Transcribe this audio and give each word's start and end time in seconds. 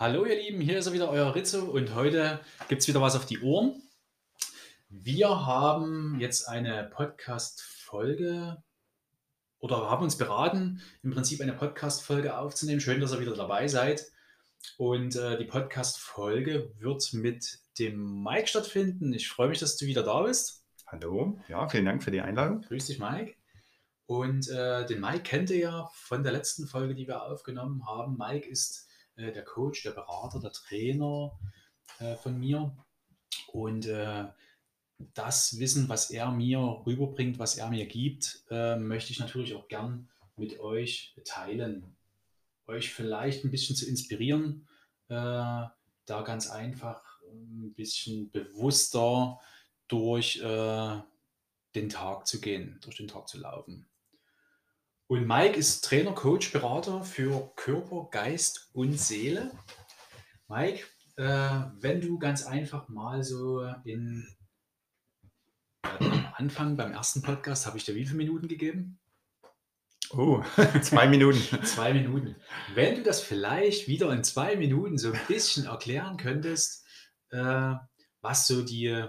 Hallo 0.00 0.24
ihr 0.24 0.36
Lieben, 0.36 0.60
hier 0.60 0.78
ist 0.78 0.86
er 0.86 0.92
wieder, 0.92 1.10
euer 1.10 1.34
Rizzo 1.34 1.58
und 1.64 1.92
heute 1.96 2.38
gibt 2.68 2.82
es 2.82 2.86
wieder 2.86 3.00
was 3.00 3.16
auf 3.16 3.26
die 3.26 3.40
Ohren. 3.40 3.82
Wir 4.88 5.28
haben 5.44 6.20
jetzt 6.20 6.48
eine 6.48 6.88
Podcast-Folge 6.94 8.62
oder 9.58 9.90
haben 9.90 10.04
uns 10.04 10.16
beraten, 10.16 10.80
im 11.02 11.10
Prinzip 11.10 11.40
eine 11.40 11.52
Podcast-Folge 11.52 12.38
aufzunehmen. 12.38 12.80
Schön, 12.80 13.00
dass 13.00 13.12
ihr 13.12 13.18
wieder 13.18 13.34
dabei 13.34 13.66
seid. 13.66 14.06
Und 14.76 15.16
äh, 15.16 15.36
die 15.36 15.46
Podcast-Folge 15.46 16.72
wird 16.78 17.12
mit 17.14 17.58
dem 17.80 18.22
Mike 18.22 18.46
stattfinden. 18.46 19.12
Ich 19.12 19.28
freue 19.28 19.48
mich, 19.48 19.58
dass 19.58 19.78
du 19.78 19.86
wieder 19.86 20.04
da 20.04 20.22
bist. 20.22 20.64
Hallo, 20.86 21.40
ja, 21.48 21.68
vielen 21.68 21.86
Dank 21.86 22.04
für 22.04 22.12
die 22.12 22.20
Einladung. 22.20 22.60
Grüß 22.60 22.86
dich, 22.86 23.00
Mike. 23.00 23.34
Und 24.06 24.48
äh, 24.48 24.86
den 24.86 25.00
Mike 25.00 25.24
kennt 25.24 25.50
ihr 25.50 25.58
ja 25.58 25.90
von 25.92 26.22
der 26.22 26.30
letzten 26.30 26.68
Folge, 26.68 26.94
die 26.94 27.08
wir 27.08 27.24
aufgenommen 27.24 27.84
haben. 27.84 28.16
Mike 28.16 28.48
ist 28.48 28.87
äh, 29.18 29.32
der 29.32 29.44
Coach, 29.44 29.82
der 29.82 29.90
Berater, 29.90 30.40
der 30.40 30.52
Trainer 30.52 31.38
äh, 31.98 32.16
von 32.16 32.38
mir. 32.38 32.74
Und 33.52 33.86
äh, 33.86 34.24
das 35.14 35.58
Wissen, 35.58 35.88
was 35.88 36.10
er 36.10 36.30
mir 36.30 36.58
rüberbringt, 36.86 37.38
was 37.38 37.56
er 37.56 37.68
mir 37.68 37.86
gibt, 37.86 38.44
äh, 38.50 38.76
möchte 38.76 39.12
ich 39.12 39.20
natürlich 39.20 39.54
auch 39.54 39.68
gern 39.68 40.08
mit 40.36 40.60
euch 40.60 41.14
teilen. 41.24 41.96
Euch 42.66 42.92
vielleicht 42.92 43.44
ein 43.44 43.50
bisschen 43.50 43.76
zu 43.76 43.88
inspirieren, 43.88 44.68
äh, 45.08 45.14
da 45.14 46.22
ganz 46.24 46.50
einfach 46.50 47.02
ein 47.30 47.74
bisschen 47.74 48.30
bewusster 48.30 49.38
durch 49.88 50.38
den 50.38 51.88
Tag 51.88 52.26
zu 52.26 52.40
gehen, 52.40 52.78
durch 52.82 52.96
den 52.96 53.08
Tag 53.08 53.26
zu 53.26 53.38
laufen. 53.38 53.86
Und 55.08 55.26
Mike 55.26 55.58
ist 55.58 55.84
Trainer, 55.84 56.12
Coach, 56.12 56.52
Berater 56.52 57.02
für 57.02 57.50
Körper, 57.56 58.08
Geist 58.10 58.68
und 58.74 59.00
Seele. 59.00 59.50
Mike, 60.48 60.84
äh, 61.16 61.62
wenn 61.80 62.02
du 62.02 62.18
ganz 62.18 62.44
einfach 62.44 62.88
mal 62.90 63.24
so 63.24 63.66
in 63.84 64.28
am 65.82 66.28
Anfang 66.34 66.76
beim 66.76 66.92
ersten 66.92 67.22
Podcast 67.22 67.66
habe 67.66 67.78
ich 67.78 67.84
dir 67.84 67.94
wie 67.94 68.04
viele 68.04 68.18
Minuten 68.18 68.48
gegeben? 68.48 68.98
Oh, 70.10 70.42
zwei 70.82 71.08
Minuten. 71.08 71.40
zwei 71.64 71.94
Minuten. 71.94 72.36
Wenn 72.74 72.96
du 72.96 73.02
das 73.02 73.22
vielleicht 73.22 73.88
wieder 73.88 74.12
in 74.12 74.24
zwei 74.24 74.56
Minuten 74.56 74.98
so 74.98 75.12
ein 75.12 75.20
bisschen 75.26 75.64
erklären 75.64 76.18
könntest, 76.18 76.84
äh, 77.30 77.74
was 78.20 78.46
so 78.46 78.62
die 78.62 79.06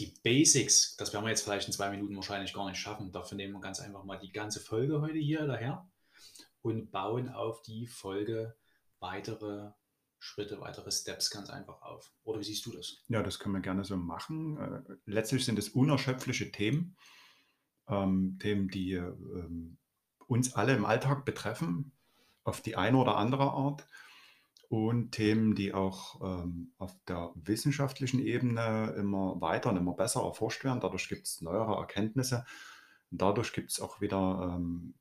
die 0.00 0.14
Basics, 0.22 0.96
das 0.96 1.12
werden 1.12 1.24
wir 1.24 1.30
jetzt 1.30 1.42
vielleicht 1.42 1.66
in 1.66 1.72
zwei 1.72 1.90
Minuten 1.90 2.16
wahrscheinlich 2.16 2.52
gar 2.52 2.68
nicht 2.68 2.80
schaffen. 2.80 3.12
Dafür 3.12 3.36
nehmen 3.36 3.52
wir 3.52 3.60
ganz 3.60 3.80
einfach 3.80 4.04
mal 4.04 4.18
die 4.18 4.32
ganze 4.32 4.60
Folge 4.60 5.00
heute 5.00 5.18
hier 5.18 5.46
daher 5.46 5.88
und 6.62 6.90
bauen 6.90 7.28
auf 7.28 7.62
die 7.62 7.86
Folge 7.86 8.56
weitere 8.98 9.72
Schritte, 10.18 10.60
weitere 10.60 10.90
Steps 10.90 11.30
ganz 11.30 11.48
einfach 11.50 11.80
auf. 11.82 12.12
Oder 12.24 12.40
wie 12.40 12.44
siehst 12.44 12.66
du 12.66 12.72
das? 12.72 13.02
Ja, 13.08 13.22
das 13.22 13.38
können 13.38 13.54
wir 13.54 13.62
gerne 13.62 13.84
so 13.84 13.96
machen. 13.96 14.58
Äh, 14.58 14.94
letztlich 15.06 15.44
sind 15.44 15.58
es 15.58 15.70
unerschöpfliche 15.70 16.50
Themen, 16.52 16.96
ähm, 17.88 18.38
Themen, 18.40 18.68
die 18.68 18.94
ähm, 18.94 19.78
uns 20.26 20.54
alle 20.54 20.74
im 20.74 20.84
Alltag 20.84 21.24
betreffen, 21.24 21.92
auf 22.44 22.60
die 22.60 22.76
eine 22.76 22.98
oder 22.98 23.16
andere 23.16 23.50
Art 23.50 23.86
und 24.70 25.10
Themen, 25.10 25.56
die 25.56 25.74
auch 25.74 26.20
ähm, 26.22 26.70
auf 26.78 26.96
der 27.08 27.32
wissenschaftlichen 27.34 28.20
Ebene 28.20 28.94
immer 28.96 29.40
weiter 29.40 29.70
und 29.70 29.76
immer 29.76 29.94
besser 29.94 30.22
erforscht 30.22 30.62
werden. 30.62 30.78
Dadurch 30.78 31.08
gibt 31.08 31.26
es 31.26 31.40
neuere 31.40 31.74
Erkenntnisse. 31.74 32.46
Dadurch 33.10 33.52
gibt 33.52 33.72
es 33.72 33.80
auch 33.80 34.00
wieder 34.00 34.54
ähm, 34.54 34.94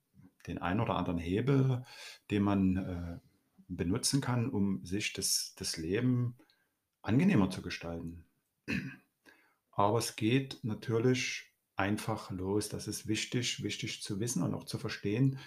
den 0.47 0.57
einen 0.57 0.79
oder 0.79 0.95
anderen 0.95 1.19
Hebel, 1.19 1.85
den 2.31 2.41
man 2.41 2.77
äh, 2.77 3.19
benutzen 3.67 4.21
kann, 4.21 4.49
um 4.49 4.83
sich 4.83 5.13
das, 5.13 5.53
das 5.55 5.77
Leben 5.77 6.35
angenehmer 7.03 7.51
zu 7.51 7.61
gestalten. 7.61 8.25
Aber 9.71 9.99
es 9.99 10.15
geht 10.15 10.61
natürlich 10.63 11.53
einfach 11.75 12.31
los. 12.31 12.69
Das 12.69 12.87
ist 12.87 13.07
wichtig, 13.07 13.61
wichtig 13.61 14.01
zu 14.01 14.19
wissen 14.19 14.41
und 14.41 14.55
auch 14.55 14.63
zu 14.63 14.79
verstehen, 14.79 15.37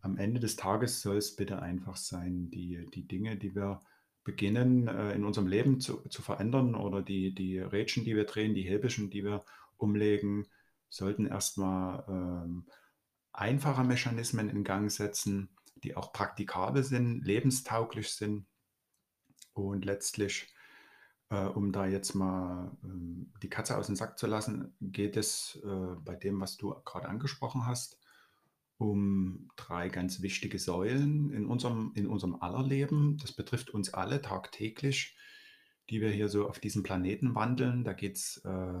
am 0.00 0.16
Ende 0.16 0.40
des 0.40 0.56
Tages 0.56 1.00
soll 1.00 1.16
es 1.16 1.34
bitte 1.36 1.60
einfach 1.60 1.96
sein, 1.96 2.50
die, 2.50 2.86
die 2.94 3.06
Dinge, 3.06 3.36
die 3.36 3.54
wir 3.54 3.80
beginnen 4.24 4.88
äh, 4.88 5.12
in 5.12 5.24
unserem 5.24 5.46
Leben 5.46 5.80
zu, 5.80 6.06
zu 6.08 6.22
verändern 6.22 6.74
oder 6.74 7.02
die, 7.02 7.34
die 7.34 7.58
Rädchen, 7.58 8.04
die 8.04 8.14
wir 8.14 8.24
drehen, 8.24 8.54
die 8.54 8.62
Hebelchen, 8.62 9.10
die 9.10 9.24
wir 9.24 9.44
umlegen, 9.78 10.46
sollten 10.90 11.26
erstmal 11.26 12.04
ähm, 12.08 12.66
einfache 13.32 13.84
Mechanismen 13.84 14.48
in 14.50 14.64
Gang 14.64 14.90
setzen, 14.90 15.48
die 15.76 15.96
auch 15.96 16.12
praktikabel 16.12 16.82
sind, 16.82 17.24
lebenstauglich 17.24 18.12
sind 18.12 18.46
und 19.54 19.84
letztlich, 19.84 20.52
äh, 21.30 21.44
um 21.44 21.72
da 21.72 21.86
jetzt 21.86 22.14
mal 22.14 22.76
ähm, 22.82 23.32
die 23.42 23.48
Katze 23.48 23.76
aus 23.76 23.86
dem 23.86 23.96
Sack 23.96 24.18
zu 24.18 24.26
lassen, 24.26 24.74
geht 24.80 25.16
es 25.16 25.58
äh, 25.64 25.94
bei 26.04 26.16
dem, 26.16 26.40
was 26.40 26.56
du 26.56 26.74
gerade 26.84 27.08
angesprochen 27.08 27.66
hast, 27.66 27.98
um 28.78 29.50
drei 29.56 29.88
ganz 29.88 30.22
wichtige 30.22 30.58
Säulen 30.58 31.30
in 31.30 31.46
unserem, 31.46 31.92
in 31.94 32.06
unserem 32.06 32.36
aller 32.36 32.62
Leben. 32.62 33.18
Das 33.18 33.32
betrifft 33.32 33.70
uns 33.70 33.92
alle 33.92 34.22
tagtäglich, 34.22 35.16
die 35.90 36.00
wir 36.00 36.10
hier 36.10 36.28
so 36.28 36.48
auf 36.48 36.60
diesem 36.60 36.84
Planeten 36.84 37.34
wandeln. 37.34 37.84
Da 37.84 37.92
geht 37.92 38.16
es 38.16 38.40
äh, 38.44 38.80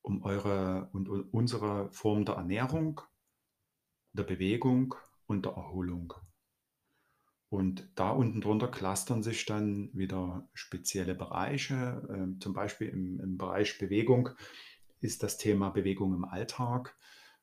um 0.00 0.22
eure 0.22 0.88
und 0.92 1.08
unsere 1.08 1.90
Form 1.92 2.24
der 2.24 2.36
Ernährung, 2.36 3.02
der 4.14 4.24
Bewegung 4.24 4.94
und 5.26 5.44
der 5.44 5.52
Erholung. 5.52 6.14
Und 7.50 7.92
da 7.96 8.10
unten 8.10 8.40
drunter 8.40 8.68
clustern 8.68 9.22
sich 9.22 9.44
dann 9.44 9.90
wieder 9.92 10.48
spezielle 10.54 11.14
Bereiche. 11.14 12.02
Äh, 12.08 12.38
zum 12.40 12.54
Beispiel 12.54 12.88
im, 12.88 13.20
im 13.20 13.36
Bereich 13.36 13.78
Bewegung 13.78 14.30
ist 15.00 15.22
das 15.22 15.36
Thema 15.36 15.68
Bewegung 15.68 16.14
im 16.14 16.24
Alltag. 16.24 16.96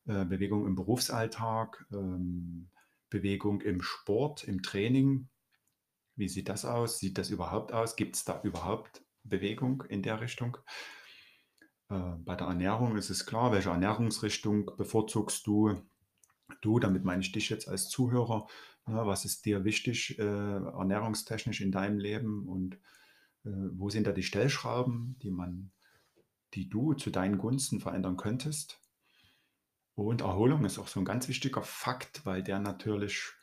Äh, 0.10 0.26
Bewegung 0.26 0.66
im 0.66 0.74
Berufsalltag, 0.74 1.86
ähm, 1.92 2.72
Bewegung 3.12 3.62
im 3.62 3.84
Sport, 3.84 4.44
im 4.44 4.64
Training. 4.64 5.30
Wie 6.16 6.28
sieht 6.28 6.50
das 6.50 6.66
aus? 6.66 6.98
Sieht 6.98 7.20
das 7.20 7.30
überhaupt 7.30 7.74
aus? 7.74 7.96
Gibt 7.96 8.16
es 8.16 8.26
da 8.26 8.42
überhaupt 8.42 9.06
Bewegung 9.24 9.84
in 9.88 10.02
der 10.02 10.20
Richtung? 10.20 10.58
Äh, 11.90 12.16
bei 12.26 12.36
der 12.36 12.48
Ernährung 12.48 12.98
ist 12.98 13.12
es 13.12 13.28
klar, 13.28 13.52
welche 13.52 13.70
Ernährungsrichtung 13.70 14.72
bevorzugst 14.78 15.46
du? 15.46 15.80
Du, 16.62 16.80
damit 16.80 17.04
meine 17.04 17.22
ich 17.22 17.32
dich 17.32 17.50
jetzt 17.50 17.68
als 17.68 17.88
Zuhörer. 17.88 18.48
Ja, 18.88 19.06
was 19.06 19.26
ist 19.26 19.46
dir 19.46 19.64
wichtig 19.64 20.18
äh, 20.18 20.24
ernährungstechnisch 20.24 21.62
in 21.62 21.72
deinem 21.72 22.00
Leben 22.00 22.48
und 22.48 22.80
wo 23.44 23.90
sind 23.90 24.06
da 24.06 24.12
die 24.12 24.22
Stellschrauben, 24.22 25.18
die 25.24 25.32
man, 25.32 25.72
die 26.56 26.70
du 26.70 26.94
zu 26.94 27.10
deinen 27.10 27.38
Gunsten 27.38 27.80
verändern 27.80 28.18
könntest? 28.18 28.82
Und 30.00 30.22
Erholung 30.22 30.64
ist 30.64 30.80
auch 30.80 30.88
so 30.88 31.00
ein 31.00 31.06
ganz 31.06 31.28
wichtiger 31.28 31.62
Fakt, 31.62 32.26
weil 32.26 32.42
der 32.42 32.60
natürlich 32.60 33.34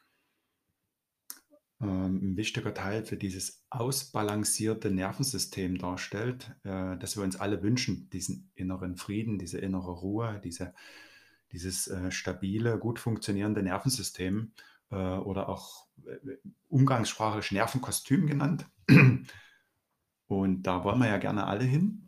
ähm, 1.81 2.33
ein 2.33 2.37
wichtiger 2.37 2.73
Teil 2.73 3.05
für 3.05 3.17
dieses 3.17 3.63
ausbalancierte 3.69 4.91
Nervensystem 4.91 5.77
darstellt, 5.77 6.57
äh, 6.65 6.97
dass 6.97 7.17
wir 7.17 7.25
uns 7.25 7.37
alle 7.37 7.63
wünschen, 7.63 8.09
diesen 8.11 8.51
inneren 8.55 8.97
Frieden, 8.97 9.39
diese 9.39 9.59
innere 9.59 9.93
Ruhe, 9.93 10.41
diese, 10.43 10.73
dieses 11.53 11.89
äh, 11.89 12.11
stabile, 12.11 12.79
gut 12.79 12.99
funktionierende 12.99 13.63
Nervensystem 13.63 14.53
äh, 14.91 14.97
oder 14.97 15.51
auch 15.51 15.87
äh, 16.07 16.37
umgangssprachlich 16.69 17.53
Nervenkostüm 17.53 18.27
genannt. 18.27 18.67
Und 20.27 20.63
da 20.63 20.85
wollen 20.85 21.01
wir 21.01 21.09
ja 21.09 21.19
gerne 21.19 21.47
alle 21.47 21.65
hin. 21.65 22.06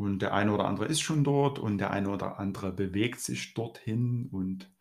Und 0.00 0.20
der 0.20 0.32
eine 0.32 0.54
oder 0.54 0.64
andere 0.64 0.86
ist 0.86 1.02
schon 1.02 1.24
dort 1.24 1.58
und 1.58 1.76
der 1.76 1.90
eine 1.90 2.08
oder 2.08 2.38
andere 2.38 2.72
bewegt 2.72 3.20
sich 3.20 3.52
dorthin. 3.52 4.30
Und 4.32 4.72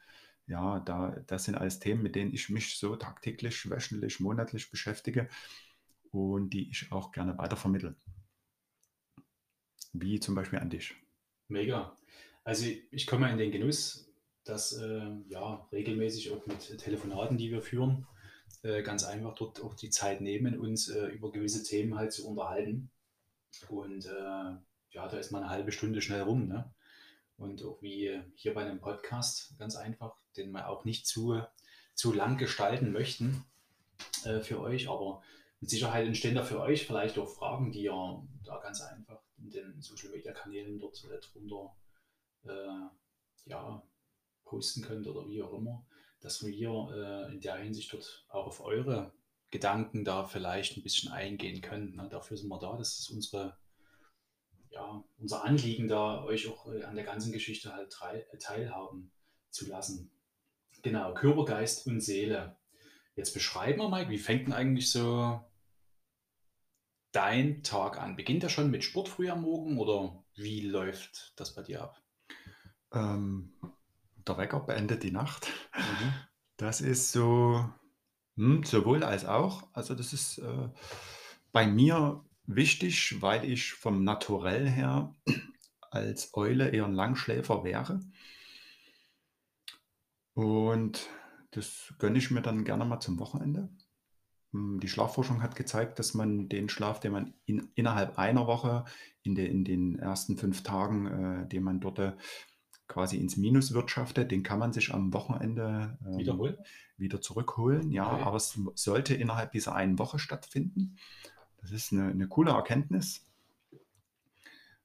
ja, 0.48 0.80
da, 0.80 1.10
das 1.28 1.44
sind 1.44 1.56
alles 1.56 1.80
Themen, 1.80 2.04
mit 2.04 2.16
denen 2.16 2.34
ich 2.34 2.48
mich 2.48 2.78
so 2.78 2.96
tagtäglich, 2.96 3.70
wöchentlich, 3.70 4.22
monatlich 4.22 4.72
beschäftige 4.72 5.28
und 6.12 6.52
die 6.52 6.70
ich 6.70 6.94
auch 6.94 7.12
gerne 7.12 7.38
weitervermittle. 7.38 7.98
Wie 9.92 10.22
zum 10.22 10.36
Beispiel 10.36 10.60
an 10.60 10.70
dich. 10.70 10.96
Mega. 11.50 11.98
Also 12.46 12.68
ich 12.90 13.06
komme 13.06 13.30
in 13.30 13.38
den 13.38 13.52
Genuss, 13.52 14.10
dass 14.46 14.72
äh, 14.72 15.12
ja 15.28 15.68
regelmäßig 15.74 16.32
auch 16.32 16.48
mit 16.48 16.78
Telefonaten, 16.78 17.38
die 17.38 17.52
wir 17.52 17.62
führen, 17.62 18.08
äh, 18.64 18.84
ganz 18.84 19.04
einfach 19.04 19.36
dort 19.36 19.62
auch 19.62 19.76
die 19.76 19.90
Zeit 19.90 20.22
nehmen, 20.22 20.58
uns 20.58 20.88
äh, 20.88 21.08
über 21.08 21.30
gewisse 21.30 21.62
Themen 21.64 21.96
halt 21.96 22.14
zu 22.14 22.26
unterhalten. 22.26 22.90
Und 23.68 24.06
äh, 24.06 24.56
ja, 24.92 25.08
da 25.08 25.18
ist 25.18 25.32
mal 25.32 25.40
eine 25.40 25.50
halbe 25.50 25.72
Stunde 25.72 26.02
schnell 26.02 26.22
rum. 26.22 26.48
Ne? 26.48 26.74
Und 27.38 27.64
auch 27.64 27.82
wie 27.82 28.22
hier 28.36 28.54
bei 28.54 28.62
einem 28.62 28.80
Podcast, 28.80 29.58
ganz 29.58 29.76
einfach, 29.76 30.16
den 30.36 30.52
wir 30.52 30.70
auch 30.70 30.86
nicht 30.86 31.08
zu, 31.08 31.42
zu 31.94 32.14
lang 32.14 32.38
gestalten 32.38 32.92
möchten 32.92 33.46
äh, 34.26 34.40
für 34.40 34.60
euch, 34.60 34.90
aber 34.90 35.22
mit 35.60 35.70
Sicherheit 35.70 36.08
entstehen 36.08 36.36
da 36.36 36.44
für 36.44 36.60
euch 36.60 36.86
vielleicht 36.86 37.18
auch 37.18 37.28
Fragen, 37.28 37.72
die 37.72 37.84
ihr 37.84 38.28
da 38.44 38.60
ganz 38.60 38.82
einfach 38.82 39.22
in 39.38 39.50
den 39.50 39.82
Social 39.82 40.10
Media 40.10 40.32
Kanälen 40.32 40.80
dort 40.80 41.04
äh, 41.06 41.20
drunter 41.20 41.76
äh, 42.46 43.50
ja, 43.50 43.84
posten 44.46 44.82
könnt 44.82 45.08
oder 45.08 45.28
wie 45.28 45.42
auch 45.42 45.54
immer, 45.54 45.86
dass 46.22 46.44
wir 46.46 46.70
äh, 46.94 47.34
in 47.34 47.42
der 47.42 47.58
Hinsicht 47.58 47.94
dort 47.94 48.26
auch 48.30 48.48
auf 48.48 48.62
eure 48.62 49.14
Gedanken 49.52 50.06
da 50.06 50.26
vielleicht 50.26 50.78
ein 50.78 50.84
bisschen 50.84 51.12
eingehen 51.12 51.62
können. 51.62 51.96
Ne? 51.96 52.08
Dafür 52.10 52.38
sind 52.38 52.50
wir 52.50 52.60
da. 52.60 52.78
Das 52.78 53.00
ist 53.00 53.10
unsere, 53.10 53.58
ja, 54.70 55.04
unser 55.18 55.44
Anliegen, 55.44 55.88
da 55.88 56.24
euch 56.24 56.48
auch 56.50 56.72
äh, 56.72 56.84
an 56.84 56.96
der 56.96 57.06
ganzen 57.06 57.32
Geschichte 57.32 57.74
halt 57.74 57.96
teilhaben 58.40 59.12
zu 59.50 59.68
lassen. 59.68 60.12
Genau, 60.82 61.14
Körper, 61.14 61.46
Geist 61.46 61.88
und 61.88 62.02
Seele. 62.02 62.58
Jetzt 63.16 63.34
beschreiben 63.34 63.80
wir, 63.80 63.90
Mike, 63.90 64.10
wie 64.10 64.18
fängt 64.18 64.48
denn 64.48 64.54
eigentlich 64.54 64.92
so 64.92 65.44
dein 67.12 67.64
Tag 67.64 68.00
an? 68.00 68.16
Beginnt 68.16 68.44
er 68.44 68.50
schon 68.50 68.72
mit 68.72 68.84
Sport 68.84 69.10
früh 69.10 69.30
am 69.30 69.42
Morgen 69.42 69.78
oder 69.78 70.24
wie 70.36 70.62
läuft 70.62 71.34
das 71.36 71.54
bei 71.56 71.64
dir 71.64 71.84
ab? 71.84 72.02
Ähm, 72.94 73.54
der 74.28 74.38
Wecker 74.38 74.62
beendet 74.62 75.04
die 75.04 75.12
Nacht. 75.12 75.48
Mhm. 75.76 76.14
Das 76.58 76.82
ist 76.82 77.12
so 77.12 77.70
hm, 78.40 78.64
sowohl 78.64 79.04
als 79.04 79.26
auch. 79.26 79.68
Also 79.74 79.96
das 79.96 80.14
ist 80.14 80.38
äh, 80.38 80.70
bei 81.52 81.68
mir 81.68 82.24
wichtig, 82.50 83.22
weil 83.22 83.50
ich 83.50 83.74
vom 83.74 84.04
Naturell 84.04 84.68
her 84.68 85.16
als 85.92 86.34
Eule 86.34 86.70
eher 86.70 86.86
ein 86.86 86.94
Langschläfer 86.94 87.64
wäre. 87.64 88.02
Und 90.34 91.08
das 91.52 91.94
gönne 92.00 92.18
ich 92.18 92.32
mir 92.32 92.42
dann 92.42 92.64
gerne 92.64 92.86
mal 92.86 93.00
zum 93.00 93.20
Wochenende. 93.20 93.70
Hm, 94.52 94.80
die 94.80 94.88
Schlafforschung 94.88 95.42
hat 95.44 95.56
gezeigt, 95.56 96.00
dass 96.00 96.14
man 96.14 96.50
den 96.50 96.70
Schlaf, 96.70 97.00
den 97.00 97.12
man 97.12 97.34
in, 97.46 97.70
innerhalb 97.76 98.18
einer 98.18 98.48
Woche, 98.48 98.86
in, 99.24 99.36
de, 99.36 99.48
in 99.48 99.64
den 99.64 100.00
ersten 100.00 100.38
fünf 100.38 100.64
Tagen, 100.64 101.06
äh, 101.08 101.48
den 101.48 101.64
man 101.64 101.80
dort 101.80 102.00
äh, 102.00 102.14
quasi 102.88 103.18
ins 103.18 103.38
Minus 103.38 103.74
wirtschaftet, 103.74 104.32
den 104.32 104.42
kann 104.42 104.58
man 104.58 104.74
sich 104.74 104.94
am 104.94 105.14
Wochenende 105.14 105.98
ähm, 106.04 106.18
wieder 106.98 107.22
zurückholen. 107.22 107.92
Ja, 107.92 108.12
okay. 108.12 108.24
aber 108.24 108.38
es 108.38 108.60
sollte 108.76 109.14
innerhalb 109.14 109.52
dieser 109.52 109.76
einen 109.76 110.00
Woche 110.00 110.18
stattfinden. 110.18 110.98
Das 111.62 111.72
ist 111.72 111.92
eine, 111.92 112.10
eine 112.10 112.28
coole 112.28 112.52
Erkenntnis, 112.52 113.26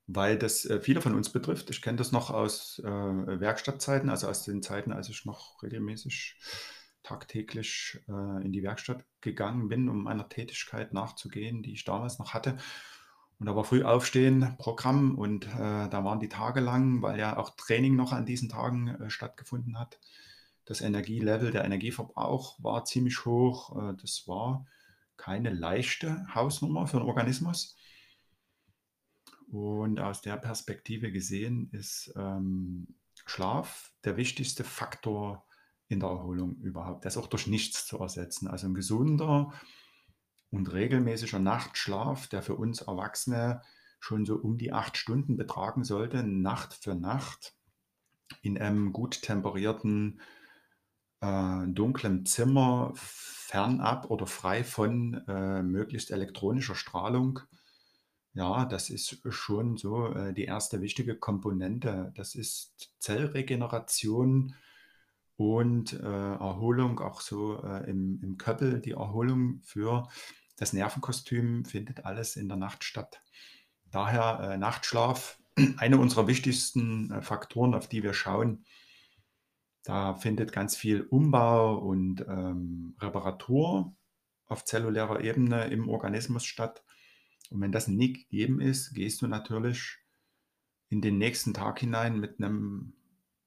weil 0.06 0.38
das 0.38 0.65
äh, 0.65 0.81
viele 0.81 1.00
von 1.00 1.15
uns 1.15 1.31
betrifft. 1.31 1.71
Ich 1.71 1.82
kenne 1.82 1.99
das 1.99 2.12
noch 2.12 2.31
aus 2.31 2.81
äh, 2.81 2.85
Werkstattzeiten, 2.87 4.11
also 4.11 4.29
aus 4.29 4.43
den 4.44 4.62
Zeiten, 4.62 4.93
als 4.93 5.09
ich 5.09 5.25
noch 5.25 5.62
regelmäßig 5.62 6.37
tagtäglich 7.03 8.00
äh, 8.09 8.44
in 8.44 8.53
die 8.53 8.62
Werkstatt 8.62 9.05
gegangen 9.21 9.69
bin, 9.69 9.88
um 9.88 10.05
meiner 10.05 10.29
Tätigkeit 10.29 10.93
nachzugehen, 10.93 11.62
die 11.62 11.73
ich 11.73 11.85
damals 11.85 12.19
noch 12.19 12.35
hatte. 12.35 12.56
Und 13.38 13.47
da 13.47 13.56
war 13.56 13.65
früh 13.65 13.82
aufstehen, 13.82 14.55
Programm 14.59 15.19
und 15.19 15.47
äh, 15.47 15.88
da 15.88 16.05
waren 16.05 16.20
die 16.20 16.29
Tage 16.29 16.61
lang, 16.61 17.03
weil 17.03 17.19
ja 17.19 17.37
auch 17.37 17.50
Training 17.56 17.97
noch 17.97 18.12
an 18.12 18.27
diesen 18.27 18.49
Tagen 18.49 18.88
äh, 18.88 19.11
stattgefunden 19.11 19.79
hat. 19.79 19.99
Das 20.65 20.81
Energielevel, 20.81 21.50
der 21.50 21.65
Energieverbrauch 21.65 22.62
war 22.62 22.85
ziemlich 22.85 23.25
hoch. 23.25 23.77
Äh, 23.77 23.97
das 24.00 24.27
war 24.27 24.67
keine 25.16 25.50
leichte 25.50 26.26
Hausnummer 26.34 26.87
für 26.87 26.99
den 26.99 27.06
Organismus. 27.06 27.76
Und 29.50 30.00
aus 30.00 30.20
der 30.20 30.37
Perspektive 30.37 31.12
gesehen 31.12 31.69
ist 31.72 32.12
ähm, 32.16 32.88
Schlaf 33.26 33.93
der 34.05 34.16
wichtigste 34.16 34.64
Faktor 34.64 35.46
in 35.88 36.00
der 36.00 36.08
Erholung 36.08 36.56
überhaupt. 36.56 37.05
Das 37.05 37.16
ist 37.16 37.22
auch 37.22 37.28
durch 37.28 37.46
nichts 37.46 37.87
zu 37.87 37.99
ersetzen. 37.99 38.49
Also 38.49 38.66
ein 38.66 38.75
gesunder 38.75 39.52
und 40.50 40.72
regelmäßiger 40.72 41.38
Nachtschlaf, 41.38 42.28
der 42.28 42.43
für 42.43 42.55
uns 42.55 42.82
Erwachsene 42.82 43.62
schon 44.00 44.26
so 44.26 44.37
um 44.37 44.58
die 44.58 44.72
acht 44.72 44.96
Stunden 44.96 45.37
betragen 45.37 45.84
sollte, 45.84 46.22
Nacht 46.22 46.75
für 46.75 46.94
Nacht, 46.94 47.55
in 48.43 48.58
einem 48.58 48.93
gut 48.93 49.22
temperierten, 49.22 50.20
äh, 51.25 51.67
dunklen 51.69 52.26
Zimmer, 52.26 52.93
fernab 52.94 54.11
oder 54.11 54.26
frei 54.26 54.65
von 54.65 55.23
äh, 55.29 55.62
möglichst 55.62 56.11
elektronischer 56.11 56.75
Strahlung. 56.75 57.41
Ja, 58.32 58.65
das 58.65 58.91
ist 58.91 59.23
schon 59.29 59.76
so 59.76 60.12
äh, 60.12 60.35
die 60.35 60.44
erste 60.44 60.81
wichtige 60.81 61.17
Komponente. 61.17 62.12
Das 62.17 62.35
ist 62.35 62.91
Zellregeneration 62.99 64.55
und 65.37 65.93
äh, 65.93 65.97
Erholung, 66.03 67.00
auch 67.00 67.21
so 67.21 67.62
äh, 67.62 67.88
im, 67.88 68.20
im 68.23 68.37
Köppel, 68.37 68.81
die 68.81 68.93
Erholung 68.93 69.61
für 69.62 70.09
das 70.56 70.73
Nervenkostüm 70.73 71.65
findet 71.65 72.05
alles 72.05 72.37
in 72.37 72.49
der 72.49 72.56
Nacht 72.56 72.85
statt. 72.85 73.23
Daher 73.91 74.53
äh, 74.53 74.56
Nachtschlaf, 74.56 75.38
eine 75.77 75.99
unserer 75.99 76.27
wichtigsten 76.27 77.11
äh, 77.11 77.23
Faktoren, 77.23 77.75
auf 77.75 77.88
die 77.88 78.03
wir 78.03 78.15
schauen. 78.15 78.65
Da 79.84 80.14
findet 80.14 80.52
ganz 80.52 80.76
viel 80.76 81.02
Umbau 81.02 81.76
und 81.76 82.22
ähm, 82.26 82.96
Reparatur 83.00 83.94
auf 84.46 84.64
zellulärer 84.64 85.20
Ebene 85.20 85.66
im 85.66 85.88
Organismus 85.88 86.44
statt. 86.44 86.82
Und 87.50 87.60
wenn 87.60 87.72
das 87.72 87.86
nie 87.86 88.14
gegeben 88.14 88.60
ist, 88.60 88.94
gehst 88.94 89.22
du 89.22 89.26
natürlich 89.26 89.98
in 90.88 91.02
den 91.02 91.19
nächsten 91.19 91.52
Tag 91.52 91.81
hinein 91.81 92.19
mit 92.19 92.40
einem 92.40 92.94